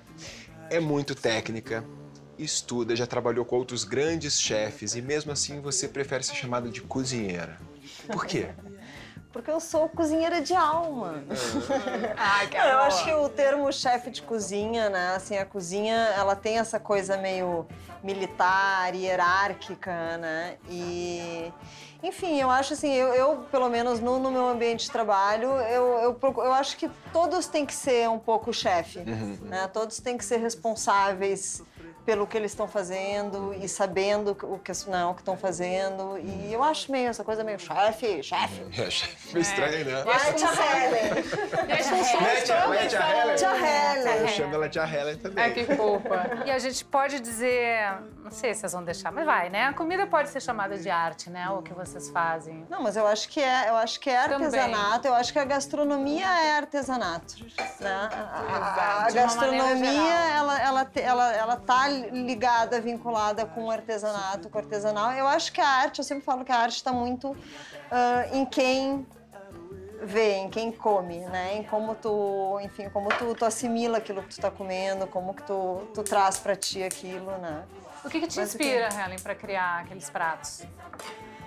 [0.69, 1.83] É muito técnica,
[2.37, 6.81] estuda, já trabalhou com outros grandes chefes e mesmo assim você prefere ser chamada de
[6.81, 7.57] cozinheira.
[8.07, 8.49] Por quê?
[9.31, 11.23] Porque eu sou cozinheira de alma.
[12.17, 15.15] Ai, que Não, eu acho que o termo chefe de cozinha, né?
[15.15, 17.67] Assim, a cozinha, ela tem essa coisa meio
[18.03, 20.57] militar, hierárquica, né?
[20.67, 21.53] E,
[22.01, 25.99] enfim, eu acho assim, eu, eu, pelo menos no, no meu ambiente de trabalho, eu,
[25.99, 28.99] eu, eu acho que todos têm que ser um pouco chefe,
[29.41, 29.67] né?
[29.71, 31.61] Todos têm que ser responsáveis
[32.05, 36.51] pelo que eles estão fazendo e sabendo o que não o que estão fazendo e
[36.53, 40.03] eu acho meio essa coisa meio chefe chefe É, chefe meio estranho, né?
[40.07, 41.13] Ai, tia Helen
[41.69, 43.35] Né, tia- tia Helen?
[43.35, 45.43] tia Helen Eu chamo ela de Helen também.
[45.43, 46.43] Ai, que fofa.
[46.45, 47.77] E a gente pode dizer,
[48.23, 49.65] não sei se vocês vão deixar, mas vai, né?
[49.67, 51.49] A comida pode ser chamada de arte, né?
[51.49, 52.65] O que vocês fazem.
[52.69, 54.45] Não, mas eu acho que é, eu acho que é Também.
[54.47, 57.35] artesanato, eu acho que a gastronomia é artesanato.
[57.79, 58.09] Né?
[58.11, 64.57] A, a- a gastronomia, ela, ela, ela, ela tá ligada, vinculada com o artesanato, com
[64.57, 65.11] o artesanal.
[65.13, 67.35] Eu acho que a arte, eu sempre falo que a arte está muito
[67.91, 69.05] ah, em quem
[70.01, 71.55] vê, em quem come, né?
[71.57, 75.43] Em como tu, enfim, como tu, tu assimila aquilo que tu tá comendo, como que
[75.43, 77.63] tu, tu traz pra ti aquilo, né?
[78.03, 80.63] O que, que te inspira, Helen, pra criar aqueles pratos?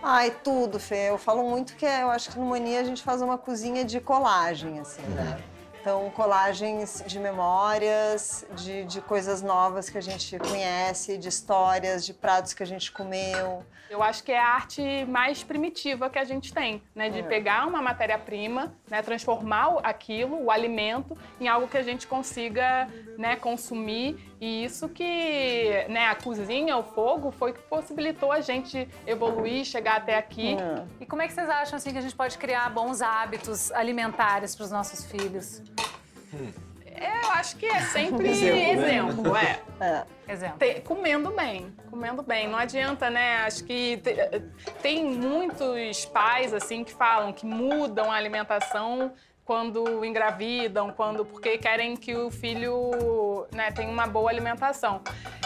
[0.03, 1.09] Ai, tudo, Fê.
[1.11, 3.85] Eu falo muito que é- eu acho que no Mania a gente faz uma cozinha
[3.85, 5.41] de colagem, assim, né?
[5.83, 12.15] Então, colagens de memórias, de, de coisas novas que a gente conhece, de histórias, de
[12.15, 13.65] pratos que a gente comeu.
[13.91, 17.11] Eu acho que é a arte mais primitiva que a gente tem, né?
[17.11, 17.23] De É.
[17.25, 19.03] pegar uma matéria-prima, né?
[19.03, 23.35] transformar aquilo, o alimento, em algo que a gente consiga né?
[23.35, 24.32] consumir.
[24.43, 26.07] E isso que né?
[26.07, 30.57] a cozinha, o fogo, foi que possibilitou a gente evoluir, chegar até aqui.
[30.57, 30.83] É.
[31.01, 34.57] E como é que vocês acham assim que a gente pode criar bons hábitos alimentares
[34.57, 35.63] para os nossos filhos?
[36.35, 39.61] Eu acho que é sempre Exemplo, exemplo, né?
[39.81, 39.85] é.
[39.85, 40.05] É.
[40.33, 40.59] Exemplo.
[40.85, 42.49] Comendo bem, comendo bem.
[42.49, 43.45] Não adianta, né?
[43.45, 44.43] Acho que te-
[44.83, 49.13] tem muitos pais assim que falam que mudam a alimentação
[49.45, 55.01] quando engravidam, quando porque querem que o filho né, tenha uma boa alimentação.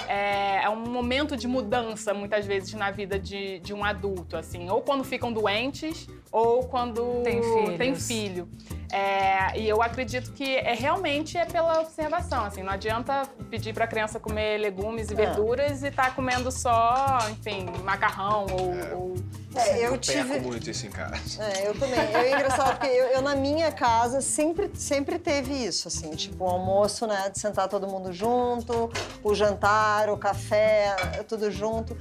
[0.06, 4.68] É, é um momento de mudança muitas vezes na vida de, de um adulto, assim,
[4.68, 7.78] ou quando ficam doentes ou quando Tem filhos.
[7.78, 8.48] tem filho.
[8.92, 13.84] É, e eu acredito que é realmente é pela observação, assim, não adianta pedir para
[13.84, 15.16] a criança comer legumes e É.
[15.16, 19.14] verduras e estar comendo só, enfim, macarrão ou, ou
[19.56, 20.38] É, eu Eu tive.
[20.40, 21.42] muito isso em casa.
[21.42, 21.98] É, eu também.
[21.98, 26.48] É engraçado porque eu, eu, na minha casa sempre, sempre teve isso, assim, tipo o
[26.48, 28.90] almoço, né, de sentar todo mundo junto,
[29.24, 30.94] o jantar, o café,
[31.26, 31.96] tudo junto.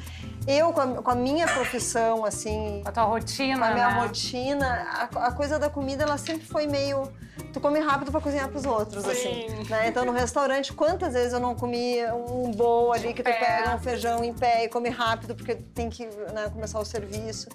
[0.48, 4.00] Eu, com a, com a minha profissão, assim, A tua rotina, com a minha né?
[4.02, 7.12] rotina, a, a coisa da comida, ela sempre foi meio...
[7.52, 9.48] Tu come rápido pra cozinhar pros outros, assim.
[9.70, 9.88] Né?
[9.88, 13.80] Então, no restaurante, quantas vezes eu não comi um bowl ali que tu pega um
[13.80, 17.48] feijão em pé e come rápido porque tem que né, começar o serviço.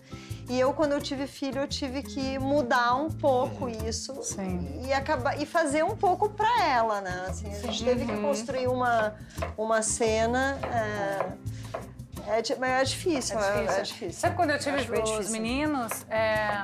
[0.48, 4.83] E eu, quando eu tive filho, eu tive que mudar um pouco isso Sim.
[4.85, 7.26] e acabar e fazer um pouco pra ela, né?
[7.29, 9.14] Assim, a gente teve que construir uma,
[9.57, 10.59] uma cena.
[10.64, 11.26] É,
[12.26, 13.78] é, mas é difícil, É é, difícil.
[13.78, 14.20] é difícil.
[14.20, 15.33] Sabe quando eu tive Acho bem os difícil.
[15.33, 16.06] meninos?
[16.11, 16.62] é,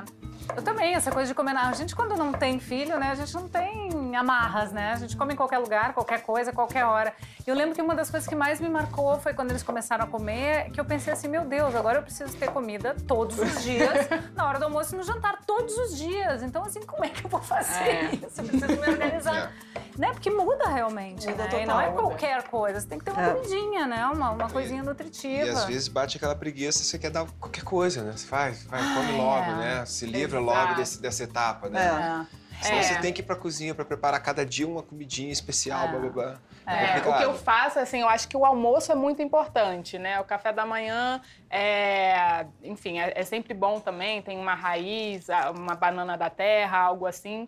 [0.55, 1.69] Eu também, essa coisa de comer na...
[1.69, 3.11] A gente, quando não tem filho, né?
[3.11, 4.93] A gente não tem amarras, né?
[4.93, 7.13] A gente come em qualquer lugar, qualquer coisa, qualquer hora.
[7.45, 10.05] E eu lembro que uma das coisas que mais me marcou foi quando eles começaram
[10.05, 13.63] a comer, que eu pensei assim, meu Deus, agora eu preciso ter comida todos os
[13.63, 16.43] dias, na hora do almoço e no jantar, todos os dias.
[16.43, 18.05] Então, assim, como é que eu vou fazer É.
[18.15, 18.39] isso?
[18.41, 19.51] Eu preciso me organizar.
[19.97, 20.11] Né?
[20.11, 21.49] Porque muda realmente, Muda né?
[21.49, 22.79] total, E não é qualquer coisa.
[22.79, 23.33] Você tem que ter uma É.
[23.33, 24.05] comidinha, né?
[24.05, 25.47] Uma, uma coisinha nutritiva.
[25.47, 28.11] E às vezes bate aquela preguiça, você quer dar qualquer coisa, né?
[28.15, 29.55] Você faz, vai, come Ah, logo, é.
[29.55, 29.85] né?
[29.87, 30.55] Se livra Exato.
[30.59, 32.25] logo desse, dessa etapa, né?
[32.29, 32.46] É.
[32.61, 32.83] Senão É.
[32.83, 35.87] você tem que ir pra cozinha pra preparar cada dia uma comidinha especial, É.
[35.89, 36.39] blá blá blá.
[36.65, 37.17] É, o complicado.
[37.19, 40.19] que eu faço, assim, eu acho que o almoço é muito importante, né?
[40.19, 45.75] O café da manhã, é, enfim, é, é sempre bom também, tem uma raiz, uma
[45.75, 47.47] banana da terra, algo assim.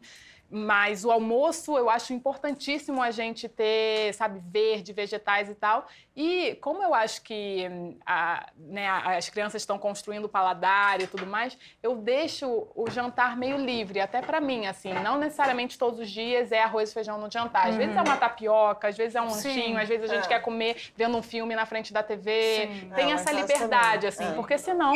[0.51, 5.85] Mas o almoço eu acho importantíssimo a gente ter, sabe, verde, vegetais e tal.
[6.15, 7.67] E como eu acho que
[8.03, 13.37] a- né, as crianças estão construindo o paladar e tudo mais, eu deixo o jantar
[13.37, 14.91] meio livre, até pra mim, assim.
[14.91, 17.67] Não necessariamente todos os dias é arroz e feijão no jantar.
[17.69, 20.29] Às vezes é uma tapioca, às vezes é um lanchinho, às vezes a gente É.
[20.29, 22.67] quer comer vendo um filme na frente da TV.
[22.67, 22.91] Sim.
[22.95, 24.31] Tem É, essa essa liberdade, assim, É.
[24.31, 24.93] porque senão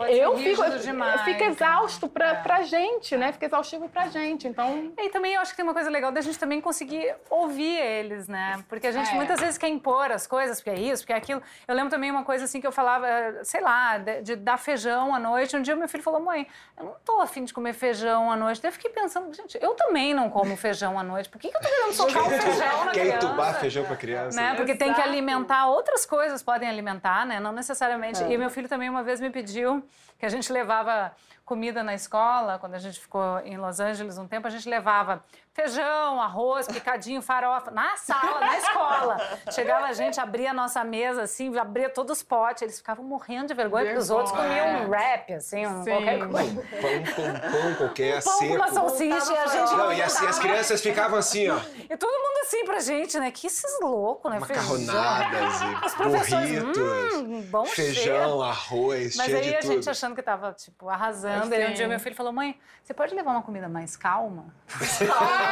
[0.00, 1.42] Pode eu fico, demais, né?
[1.44, 2.34] exausto pra, É.
[2.36, 3.32] pra gente, né?
[3.32, 4.48] Fica exaustivo pra gente.
[4.48, 7.76] Então, E também eu acho que tem uma coisa legal da gente também conseguir ouvir
[7.78, 8.64] eles, né?
[8.66, 9.14] Porque a gente É.
[9.14, 11.42] muitas vezes quer impor as coisas, porque é isso, porque é aquilo.
[11.68, 13.06] Eu lembro também uma coisa assim que eu falava,
[13.44, 15.54] sei lá, de, de dar feijão à noite.
[15.54, 16.46] Um dia meu filho falou, mãe,
[16.78, 18.62] eu não tô afim de comer feijão à noite.
[18.62, 21.28] Daí eu fiquei pensando, gente, eu também não como feijão à noite.
[21.28, 23.26] Por que, que eu tô querendo socar o feijão na Quer criança?
[23.26, 24.40] entubar feijão pra criança?
[24.40, 24.54] né?
[24.54, 25.08] Porque tem que Exato.
[25.10, 27.38] alimentar, outras coisas podem alimentar, né?
[27.38, 28.22] Não necessariamente.
[28.24, 29.82] E meu filho também uma vez me pediu
[30.18, 34.28] que a gente levava comida na escola, quando a gente ficou em Los Angeles um
[34.28, 39.16] tempo, a gente levava feijão, arroz, picadinho, farofa, na sala, na escola.
[39.50, 43.48] Chegava a gente, abria a nossa mesa, assim, abria todos os potes, eles ficavam morrendo
[43.48, 46.62] de vergonha, porque os outros comiam um wrap, assim, um qualquer coisa.
[46.80, 48.54] Pão com pão qualquer, Pão com seco.
[48.54, 49.72] uma salsicha e a gente...
[49.76, 51.58] Não, e assim, as crianças ficavam assim, ó,
[51.88, 53.30] E todo mundo assim pra gente, né?
[53.30, 54.38] Que esses loucos, né?
[54.38, 57.94] macarronadas Os e professores, burritos, hum, bom cheiro.
[57.94, 59.72] feijão, arroz, Mas cheio aí de a tudo.
[59.72, 61.54] gente achando que tava, tipo, arrasando.
[61.54, 64.46] E um dia meu filho falou, mãe, você pode levar uma comida mais calma?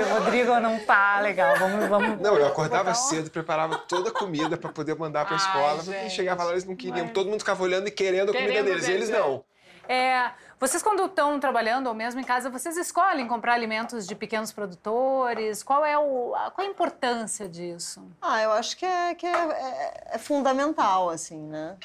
[0.00, 1.88] o Rodrigo não tá legal, vamos...
[1.88, 2.20] vamos...
[2.20, 5.42] Não, eu acordava botar um- cedo, preparava toda a comida pra poder mandar pra Ai,
[5.42, 5.82] escola.
[5.82, 6.14] E gente.
[6.14, 7.08] chegava lá, eles não queriam.
[7.08, 8.88] Todo mundo ficava olhando e querendo a comida Querendo deles.
[8.88, 9.44] E eles não.
[9.88, 14.52] É, vocês quando estão trabalhando ou mesmo em casa, vocês escolhem comprar alimentos de pequenos
[14.52, 15.62] produtores?
[15.64, 18.02] Qual é, o, a- qual é a importância disso?
[18.22, 21.76] Ah, eu acho que é, que é, é- é fundamental, assim, né?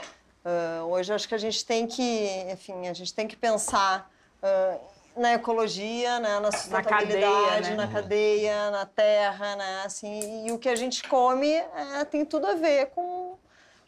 [0.44, 4.08] Ah, hoje acho que a gente tem que, enfim, a gente tem que pensar
[4.44, 4.78] ah,
[5.16, 6.40] na ecologia, né?
[6.40, 7.76] na sustentabilidade, né?
[7.76, 9.84] na cadeia, na terra, né?
[9.86, 13.38] Assim, e o que a gente come é, tem tudo a ver com,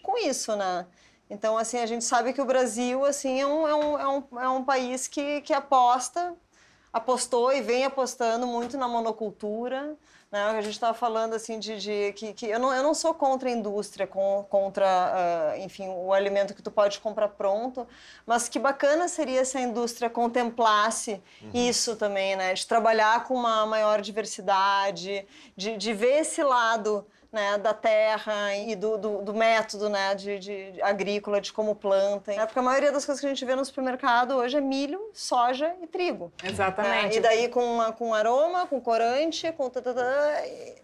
[0.02, 0.86] com isso, né?
[1.30, 4.40] Então, assim, a gente sabe que o Brasil, assim, é um, é um, é um,
[4.42, 6.36] é um país que, que aposta
[6.92, 9.96] apostou e vem apostando muito na monocultura.
[10.32, 10.42] Né?
[10.42, 13.48] A gente estava falando assim de, de que, que, eu, não, eu não sou contra
[13.48, 14.86] a indústria, com, contra,
[15.56, 17.88] uh, enfim, o alimento que tu pode comprar pronto,
[18.26, 21.52] mas que bacana seria se a indústria contemplasse uhum.
[21.54, 22.54] isso também, né?
[22.54, 28.76] De trabalhar com uma maior diversidade, de, de ver esse lado né, da terra e
[28.76, 32.34] do, do, do método né, de, de, agrícola, de como planta.
[32.34, 32.46] Né?
[32.46, 35.74] Porque a maioria das coisas que a gente vê no supermercado hoje é milho, soja
[35.82, 36.32] e trigo.
[36.44, 37.14] Exatamente.
[37.14, 37.16] Né?
[37.16, 39.70] E daí com, uma, com aroma, com corante, com...
[39.70, 40.76] Tatatá, e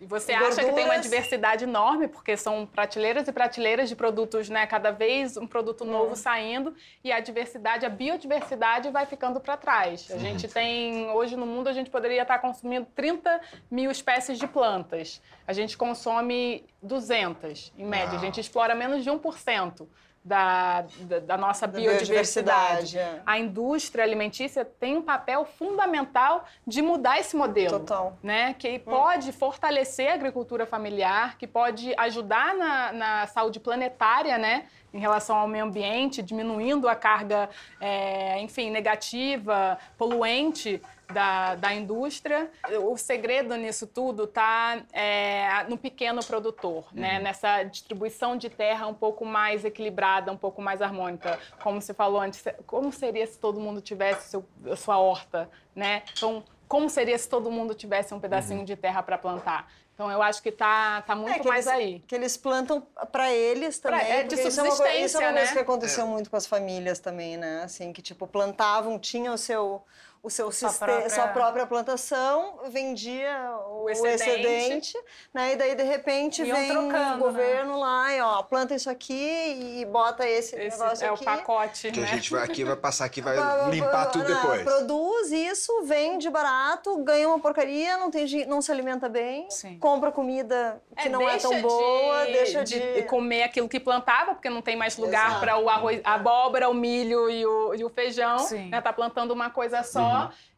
[0.00, 4.48] e você acha que tem uma diversidade enorme, porque são prateleiras e prateleiras de produtos,
[4.48, 4.66] né?
[4.66, 10.10] Cada vez um produto novo saindo e a diversidade, a biodiversidade vai ficando para trás.
[10.10, 14.46] A gente tem, hoje no mundo, a gente poderia estar consumindo 30 mil espécies de
[14.46, 15.20] plantas.
[15.46, 18.16] A gente consome 200, em média.
[18.16, 19.86] A gente explora menos de 1%
[20.22, 22.98] da, da, da nossa da biodiversidade.
[22.98, 23.22] é.
[23.24, 27.80] A indústria alimentícia tem um papel fundamental de mudar esse modelo.
[27.80, 28.18] Total.
[28.22, 28.54] Né?
[28.54, 28.90] Que hum.
[28.90, 34.66] pode fortalecer a agricultura familiar, que pode ajudar na, na saúde planetária, né?
[34.92, 37.48] Em relação ao meio ambiente, diminuindo a carga,
[37.80, 40.80] é, enfim, negativa, poluente
[41.12, 42.50] da, da indústria.
[42.82, 47.08] O segredo nisso tudo está é, no pequeno produtor, né?
[47.08, 47.14] uhum.
[47.14, 47.20] né?
[47.20, 51.38] nessa distribuição de terra um pouco mais equilibrada, um pouco mais harmônica.
[51.62, 55.50] Como você falou antes, como seria se todo mundo tivesse seu, a sua horta?
[55.74, 56.02] Né?
[56.16, 58.64] Então, como seria se todo mundo tivesse um pedacinho uhum.
[58.64, 59.68] de terra para plantar?
[60.00, 62.02] Então eu acho que tá, tá muito é, mais eles, aí.
[62.06, 62.80] Que eles plantam
[63.12, 64.00] para eles também.
[64.00, 65.40] Pra, é de subsistência, isso é uma, isso é uma né?
[65.40, 66.08] coisa que aconteceu é.
[66.08, 67.64] muito com as famílias também, né?
[67.64, 69.84] Assim, que tipo plantavam, tinham o seu
[70.22, 71.10] o seu sua, própria...
[71.10, 74.98] sua própria plantação, vendia o, o excedente, excedente
[75.32, 75.52] né?
[75.52, 77.16] E daí, de repente, Iam vem trocando, o né?
[77.18, 77.78] governo né?
[77.78, 81.26] lá e, ó, planta isso aqui e bota esse, esse negócio é aqui.
[81.26, 82.06] É o pacote, Que né?
[82.06, 83.36] a gente vai aqui, vai passar aqui, vai
[83.70, 84.62] limpar tudo depois.
[84.62, 89.78] Produz isso, vende barato, ganha uma porcaria, não, tem, não se alimenta bem, Sim.
[89.78, 92.78] compra comida que é, não é tão boa, de, deixa de...
[92.78, 93.02] de...
[93.04, 96.74] comer aquilo que plantava, porque não tem mais lugar para o arroz, a abóbora, o
[96.74, 98.68] milho e o, e o feijão, Sim.
[98.68, 98.80] né?
[98.80, 100.00] Tá plantando uma coisa só.
[100.00, 100.09] Uhum.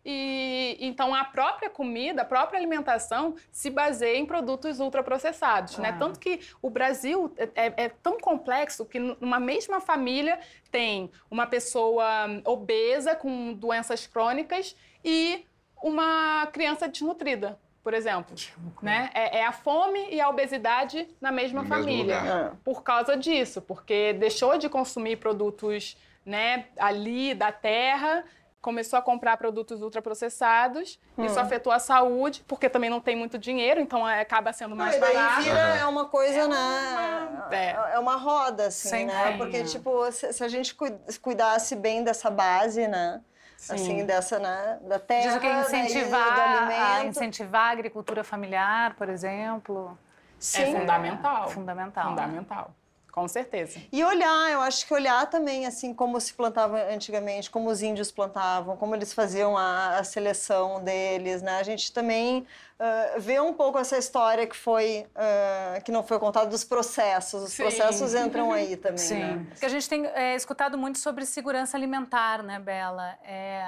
[0.05, 5.95] E então a própria comida, a própria alimentação se baseia em produtos ultraprocessados, né?
[5.97, 10.41] Tanto que o Brasil é, é, é, tão complexo que numa mesma família
[10.73, 12.05] tem uma pessoa
[12.45, 15.47] obesa com doenças crônicas e
[15.81, 18.35] uma criança desnutrida, por exemplo,
[18.83, 19.11] né?
[19.15, 24.13] É, é, a fome e a obesidade na mesma no família por causa disso, porque
[24.15, 28.25] deixou de consumir produtos, né, ali da terra
[28.63, 30.99] começou a comprar produtos ultraprocessados.
[31.19, 31.25] Hum.
[31.27, 34.99] Isso afetou a saúde, porque também não tem muito dinheiro, então é, acaba sendo mais
[34.99, 35.17] barato.
[35.17, 37.29] Daí vira, é uma coisa, é né?
[37.29, 37.95] Uma, é.
[37.95, 39.33] é uma roda, assim, Sem né?
[39.33, 39.39] Fim.
[39.39, 40.77] Porque, tipo, se, se, a gente
[41.21, 43.21] cuidasse bem dessa base, né?
[43.57, 43.75] Sim.
[43.75, 44.79] Assim, dessa, né?
[44.83, 46.81] Da terra, Diz que incentivar, do alimento.
[46.81, 49.99] A incentivar a agricultura familiar, por exemplo.
[50.39, 50.63] Sim.
[50.63, 51.49] É fundamental.
[51.51, 52.09] Fundamental.
[52.11, 52.75] Fundamental.
[53.13, 53.79] Com certeza.
[53.93, 58.11] E olhar, eu acho que olhar também, assim, como se plantava antigamente, como os índios
[58.11, 61.59] plantavam, como eles faziam a, a seleção deles, né?
[61.59, 62.47] A gente também
[62.81, 67.43] uh, vê um pouco essa história que foi, uh, que não foi contada dos processos.
[67.43, 67.65] Os Sim.
[67.65, 69.19] processos entram aí também, Sim.
[69.19, 69.47] né?
[69.51, 73.19] Porque a gente tem é, escutado muito sobre segurança alimentar, né, Bela?
[73.23, 73.63] É,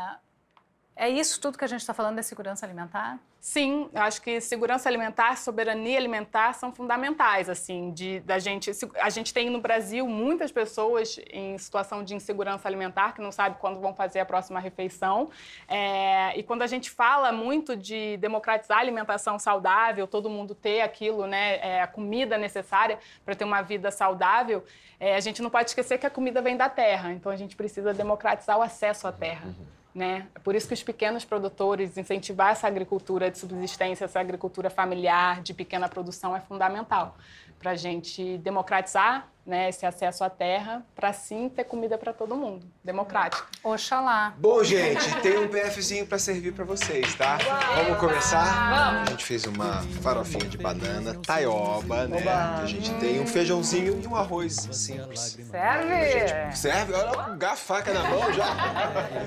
[0.97, 3.19] é isso tudo que a gente está falando, é segurança alimentar?
[3.41, 8.71] Sim, eu acho que segurança alimentar, soberania alimentar são fundamentais, assim, de da gente.
[9.03, 13.57] A gente tem no Brasil muitas pessoas em situação de insegurança alimentar que não sabe
[13.59, 15.31] quando vão fazer a próxima refeição.
[15.69, 20.81] É, e quando a gente fala muito de democratizar a alimentação saudável, todo mundo ter
[20.81, 24.65] aquilo, né, é, a comida necessária para ter uma vida saudável,
[24.99, 27.13] é, a gente não pode esquecer que a comida vem da terra.
[27.13, 29.47] Então a gente precisa democratizar o acesso à terra.
[29.47, 29.84] Uhum.
[29.95, 30.27] Né?
[30.43, 35.55] Por isso que os pequenos produtores, incentivar essa agricultura de subsistência, essa agricultura familiar, de
[35.55, 37.17] pequena produção, é fundamental
[37.61, 42.35] para a gente democratizar né, esse acesso à terra para sim ter comida para todo
[42.35, 43.47] mundo, democrático.
[43.63, 44.35] Oxalá.
[44.39, 47.39] Bom, gente, tem um PFzinho para servir para vocês, tá?
[47.77, 48.93] Vamos começar?
[48.93, 49.09] Vamos.
[49.09, 52.23] A gente fez uma farofinha de banana, taioba, né?
[52.29, 55.39] A gente tem um feijãozinho e um arroz simples.
[55.51, 56.11] Serve?
[56.11, 56.93] Gente, serve?
[56.95, 58.47] Olha, a faca na mão já.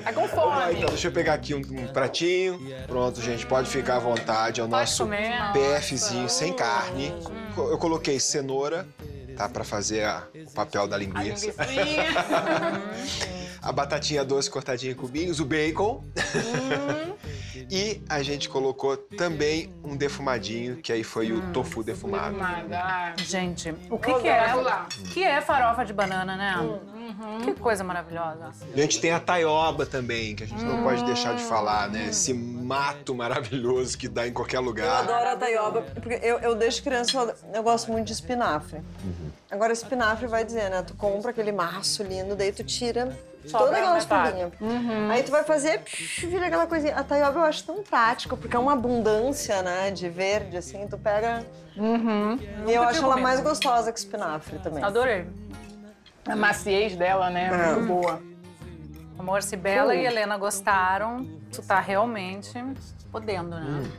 [0.04, 0.74] Tá com fome.
[0.74, 2.60] então, deixa eu pegar aqui um, um, pratinho.
[2.86, 4.60] Pronto, gente, pode ficar à vontade.
[4.60, 5.08] É o nosso.
[5.52, 7.12] PFzinho sem carne.
[7.56, 8.86] Eu coloquei cenoura,
[9.38, 9.48] tá?
[9.48, 11.54] Para fazer a, o papel da linguiça.
[13.62, 16.04] A, a batatinha doce cortadinha em cubinhos, o bacon.
[16.34, 17.37] Hum.
[17.70, 21.38] E a gente colocou também um defumadinho, que aí foi hum.
[21.38, 22.36] o tofu defumado.
[22.36, 23.14] Defumada.
[23.18, 24.54] Gente, o que, que é?
[24.54, 26.56] O que é farofa de banana, né?
[26.58, 26.98] Hum.
[27.42, 28.52] Que coisa maravilhosa.
[28.72, 32.08] A gente tem a taioba também, que a gente não pode deixar de falar, né?
[32.08, 35.02] Esse mato maravilhoso que dá em qualquer Eu lugar.
[35.02, 38.80] adoro a taioba, porque eu, eu desde criança eu, eu gosto muito de espinafre.
[39.50, 40.82] Agora, espinafre vai dizer, né?
[40.82, 43.16] Tu compra aquele maço lindo, daí tu tira
[43.50, 44.40] toda aquela metade.
[44.40, 44.52] espinha.
[45.10, 46.94] Aí tu vai fazer, psh, vira aquela coisinha.
[46.96, 50.98] A taioba eu acho tão prática, porque é uma abundância, né, de verde, assim, tu
[50.98, 51.44] pega...
[52.66, 54.82] E eu acho ela mais gostosa que espinafre também.
[54.82, 55.26] Adorei.
[56.26, 57.48] A maciez dela, né?
[57.52, 57.74] É.
[57.74, 58.20] Muito boa.
[59.18, 62.52] Amor, se Bela e Helena gostaram, tu tá realmente
[63.10, 63.90] podendo, né?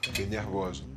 [0.00, 0.88] Fiquei nervoso.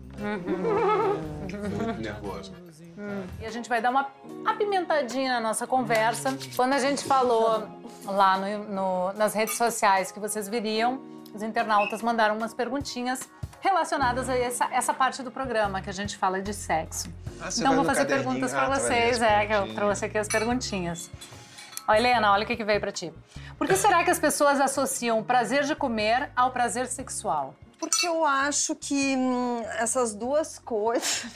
[1.98, 2.63] Muito
[2.98, 3.28] nervoso.
[3.40, 4.08] E a gente vai dar uma
[4.46, 6.38] apimentadinha na nossa conversa.
[6.56, 7.68] Quando a gente falou
[8.06, 11.02] lá no- no- nas redes sociais que vocês viriam,
[11.34, 13.28] os internautas mandaram umas perguntinhas
[13.62, 17.10] relacionadas a essa, essa parte do programa que a gente fala de sexo.
[17.42, 21.10] Ah, então vou fazer perguntas Ah, vai vocês, é, que eu trouxe aqui as perguntinhas.
[21.88, 23.12] Ó, Helena, olha o que, que veio pra ti.
[23.58, 27.56] Por que será que as pessoas associam o prazer de comer ao prazer sexual?
[27.84, 31.26] Porque eu acho que hum, essas duas coisas...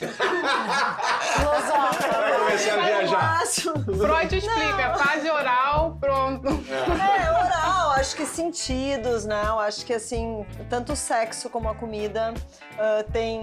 [2.38, 3.42] Comecei a Eu viajar.
[3.42, 3.74] acho...
[3.84, 6.48] Freud explica, fase oral, pronto.
[6.48, 9.42] É, oral, acho que sentidos, né?
[9.46, 12.32] Eu acho que assim, tanto o sexo como a comida
[12.78, 13.42] ah, tem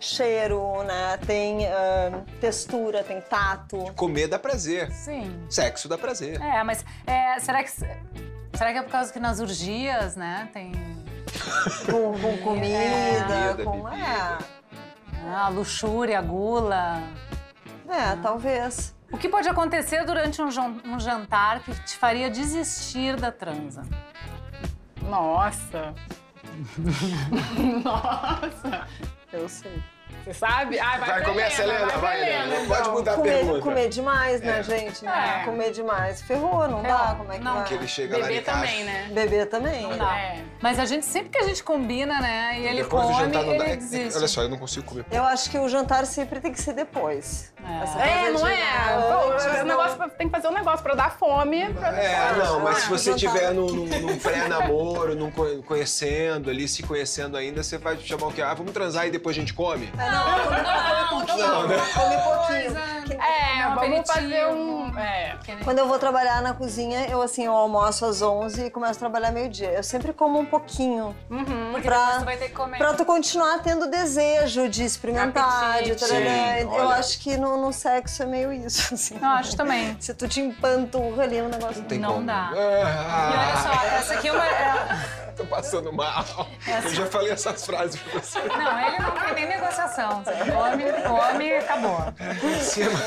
[0.00, 1.16] cheiro, né?
[1.24, 3.78] Tem ah, textura, tem tato.
[3.94, 4.90] Comer dá prazer.
[4.90, 5.46] Sim.
[5.48, 6.42] Sexo dá prazer.
[6.42, 10.72] É, mas é, será que será que é por causa que nas urgias, né, tem
[11.86, 13.82] Com, com comida, Comida, com.
[13.84, 14.38] bebida.
[15.26, 17.02] ah, a luxúria, a gula?
[17.88, 18.94] É, é, talvez.
[19.10, 20.48] O que pode acontecer durante um,
[20.86, 23.82] um jantar que te faria desistir da transa?
[25.02, 25.94] Nossa.
[27.84, 28.86] Nossa.
[29.32, 29.82] Eu sei.
[30.24, 30.78] Você sabe?
[30.78, 31.98] Ah, vai, Vai, começa, Helena, Helena.
[31.98, 32.46] Vai, Helena.
[32.46, 32.76] Não então.
[32.76, 33.60] pode mudar a Comer, pergunta.
[33.60, 34.62] comer demais, né, É.
[34.62, 35.06] gente?
[35.06, 35.42] É.
[35.44, 36.22] Comer demais.
[36.22, 37.14] Ferrou, não dá?
[37.18, 37.64] Como é que Não, vai?
[37.64, 38.60] Que ele chega lá Bebê casa.
[38.60, 39.10] também, né?
[39.12, 39.82] Beber também.
[39.82, 40.16] Não dá.
[40.16, 40.44] É.
[40.60, 43.30] Mas a gente, sempre que a gente combina, né, e ele Depois do come, não
[43.32, 43.40] dá.
[43.40, 44.16] ele É- desiste.
[44.16, 45.04] Olha só, eu não consigo comer.
[45.10, 47.51] Eu acho que o jantar sempre tem que ser depois.
[47.64, 48.26] É.
[48.26, 48.56] É, não é?
[48.56, 49.64] né, Pô, não.
[49.66, 51.72] negócio pra- tem que fazer um negócio pra dar fome.
[51.74, 56.82] Pra É, não, mas se você tiver num, num- pré-namoro, num co- conhecendo ali, se
[56.82, 58.42] conhecendo ainda, você vai chamar o quê?
[58.42, 59.90] Ah, vamos transar e depois a gente come?
[59.98, 61.46] É, não, come, come pouquinho.
[61.48, 61.76] Não, né?
[61.94, 63.22] Come pouquinho.
[63.22, 64.98] É, Um vamos fazer um.
[64.98, 65.36] É.
[65.64, 68.98] Quando eu vou trabalhar na cozinha, eu assim, eu almoço às 11 e começo a
[68.98, 69.70] trabalhar meio-dia.
[69.70, 71.14] Eu sempre como um pouquinho.
[71.72, 72.78] Porque pra- tu vai ter que comer.
[72.78, 76.96] Pra tu continuar tendo desejo de experimentar, de Eu olha.
[76.96, 79.18] acho que no, no sexo é meio isso, assim.
[79.20, 79.96] Eu acho também.
[80.00, 82.26] Se tu te empanturra ali, o negócio Tem Não como.
[82.26, 82.50] dá.
[82.54, 84.46] Ah, E olha só, essa aqui é uma...
[84.46, 86.24] é- Tô passando mal.
[86.84, 88.38] Eu já falei essas frases pra você.
[88.40, 90.22] Não, ele não tem nem negociação.
[90.22, 91.98] Você come, come e acabou.
[92.44, 93.00] Em cima.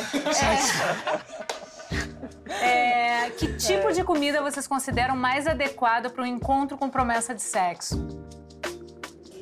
[2.50, 7.42] É, que tipo de comida vocês consideram mais adequado para um encontro com promessa de
[7.42, 8.08] sexo?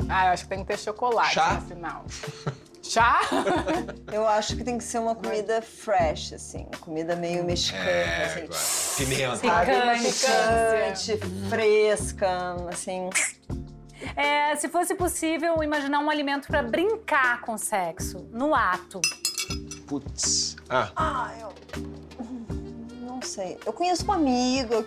[0.09, 1.53] Ah, eu acho que tem que ter chocolate Chá?
[1.53, 2.05] no final.
[2.83, 3.21] Chá?
[4.11, 6.67] Eu acho que tem que ser uma comida fresh, assim.
[6.81, 9.05] Comida meio mexicana, É, assim.
[9.05, 9.37] Pimenta.
[9.37, 11.17] Picante.
[11.17, 13.09] Picante, fresca, assim.
[14.17, 18.99] É, se fosse possível, imaginar um alimento para brincar com sexo, no ato.
[19.87, 20.57] Putz.
[20.69, 21.53] Ah, Ah, eu.
[23.23, 23.57] Sei.
[23.65, 24.77] Eu conheço uma amiga.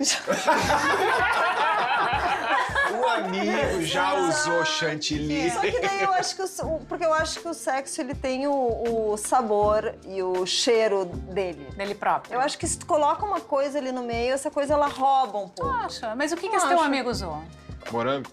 [2.93, 5.51] o amigo já usou chantilly.
[5.51, 6.49] Só que daí eu acho que o,
[6.89, 11.67] porque eu acho que o sexo ele tem o, o sabor e o cheiro dele.
[11.77, 12.35] Dele próprio.
[12.35, 15.39] Eu acho que se tu coloca uma coisa ali no meio, essa coisa ela rouba
[15.39, 15.75] um pouco.
[15.75, 16.15] Acha?
[16.15, 17.43] Mas o que, que esse teu amigo usou?
[17.91, 18.31] Morango?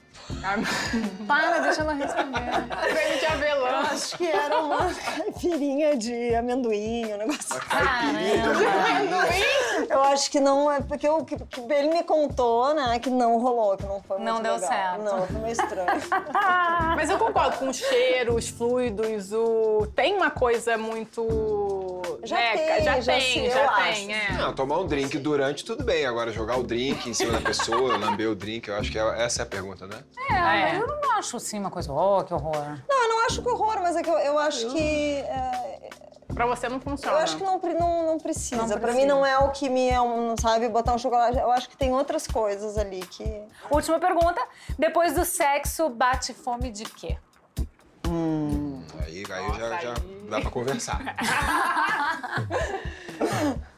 [1.27, 2.51] Para, deixa ela responder.
[2.91, 3.82] Creme de avelã.
[4.13, 7.59] Acho que era uma caipirinha de amendoim, um negócio.
[7.67, 9.27] Caramba.
[9.89, 13.39] Eu acho que não é porque o que, que ele me contou, né, que não
[13.39, 14.69] rolou, que não foi muito Não deu legal.
[14.69, 15.01] certo.
[15.01, 15.87] Não, foi meio estranho.
[16.95, 19.87] Mas eu concordo com o cheiro, os fluidos, o.
[19.95, 21.23] Tem uma coisa muito.
[22.23, 24.33] Já né, tem, já, já tem, já eu tem, acho.
[24.33, 24.37] é.
[24.37, 26.05] Não, tomar um drink durante, tudo bem.
[26.05, 29.21] Agora, jogar o drink em cima da pessoa, lamber o drink, eu acho que é-
[29.23, 30.03] essa é a pergunta, né?
[30.29, 30.79] É, É.
[30.79, 32.53] eu não acho assim uma coisa, oh, que horror.
[32.89, 35.15] Não, eu não acho que horror, mas é que eu, eu acho que.
[35.19, 35.73] é,
[36.33, 37.15] Pra você não funciona.
[37.17, 38.55] eu acho que não, não, não precisa.
[38.55, 38.99] Não Pra precisa.
[39.01, 41.37] mim não é o que me, é um, não sabe, botar um chocolate.
[41.37, 43.23] Eu acho que tem outras coisas ali que.
[43.69, 44.41] Última pergunta.
[44.79, 47.17] Depois do sexo, bate fome de quê?
[48.99, 49.93] Aí, aí já, já
[50.29, 51.01] dá pra conversar.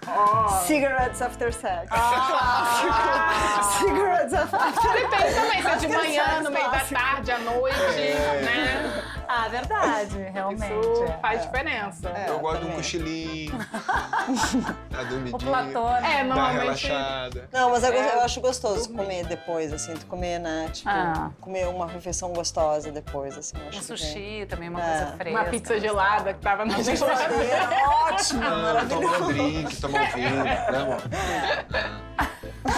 [0.65, 1.89] Cigarettes after sex.
[1.89, 2.93] Clássico.
[3.79, 4.59] Cigarettes after
[4.93, 9.03] Depende também, se é de manhã, sex no meio da tarde, à noite, né?
[9.27, 10.71] Ah, Ah, verdade, realmente.
[10.79, 11.17] Isso é.
[11.19, 12.09] faz diferença.
[12.09, 13.53] É, eu gosto de um cochilinho.
[14.95, 15.36] a dormidinha.
[15.36, 16.19] O platô, né?
[16.19, 16.88] É, normalmente.
[16.88, 17.49] relaxada.
[17.51, 20.69] Não, mas eu, go- eu acho gostoso comer depois, assim, tu comer, né?
[20.71, 21.31] Tipo, Ah.
[21.41, 23.57] comer uma refeição gostosa depois, assim.
[23.65, 24.86] Um que sushi também, uma É.
[24.99, 25.39] coisa fresca.
[25.41, 27.55] Uma pizza gelada que tava na geladeira.
[27.73, 29.24] É ótimo, Ah, maravilhoso.
[29.26, 31.01] Um drink, toma um vinho, né, amor?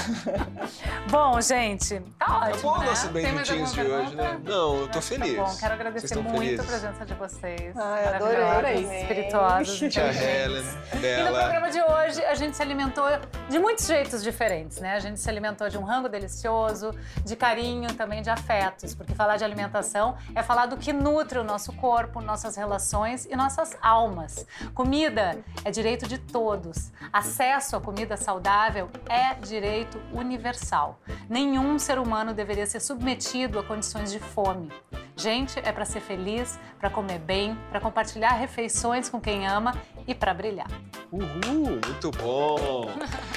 [1.09, 2.85] Bom, gente, tá Tá ótimo, bom o né?
[2.87, 4.39] nosso bem Tem mais juntinhos de alguma hoje, né?
[4.43, 5.35] Não, eu tô feliz.
[5.35, 6.59] Tá bom, quero agradecer muito felizes?
[6.59, 7.77] a presença de vocês.
[7.77, 9.01] Ai, adorei também.
[9.01, 9.77] espirituosas.
[9.93, 10.11] Tia.
[10.11, 11.39] Helen, E no Bela.
[11.41, 13.05] programa de hoje, a gente se alimentou
[13.49, 14.93] de muitos jeitos diferentes, né?
[14.95, 16.91] A gente se alimentou de um rango delicioso,
[17.23, 21.43] de carinho, também de afetos, porque falar de alimentação é falar do que nutre o
[21.43, 24.45] nosso corpo, nossas relações e nossas almas.
[24.73, 26.91] Comida é direito de todos.
[27.11, 30.99] Acesso à comida saudável é direito universal.
[31.29, 34.71] Nenhum ser humano deveria ser submetido a condições de fome.
[35.15, 39.75] Gente, é para ser feliz, para comer bem, para compartilhar refeições com quem ama
[40.07, 40.67] e para brilhar.
[41.11, 42.91] Uhul, muito bom!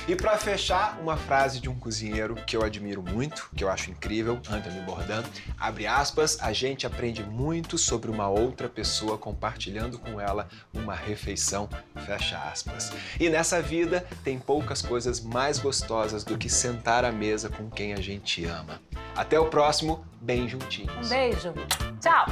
[0.07, 3.91] E pra fechar, uma frase de um cozinheiro que eu admiro muito, que eu acho
[3.91, 5.23] incrível, Anthony Bourdain.
[5.59, 11.67] Abre aspas, a gente aprende muito sobre uma outra pessoa compartilhando com ela uma refeição,
[12.05, 12.93] fecha aspas.
[13.19, 17.93] E nessa vida tem poucas coisas mais gostosas do que sentar à mesa com quem
[17.93, 18.81] a gente ama.
[19.17, 21.07] Até o próximo, bem juntinhos.
[21.07, 21.53] Um beijo.
[22.01, 22.27] Tchau.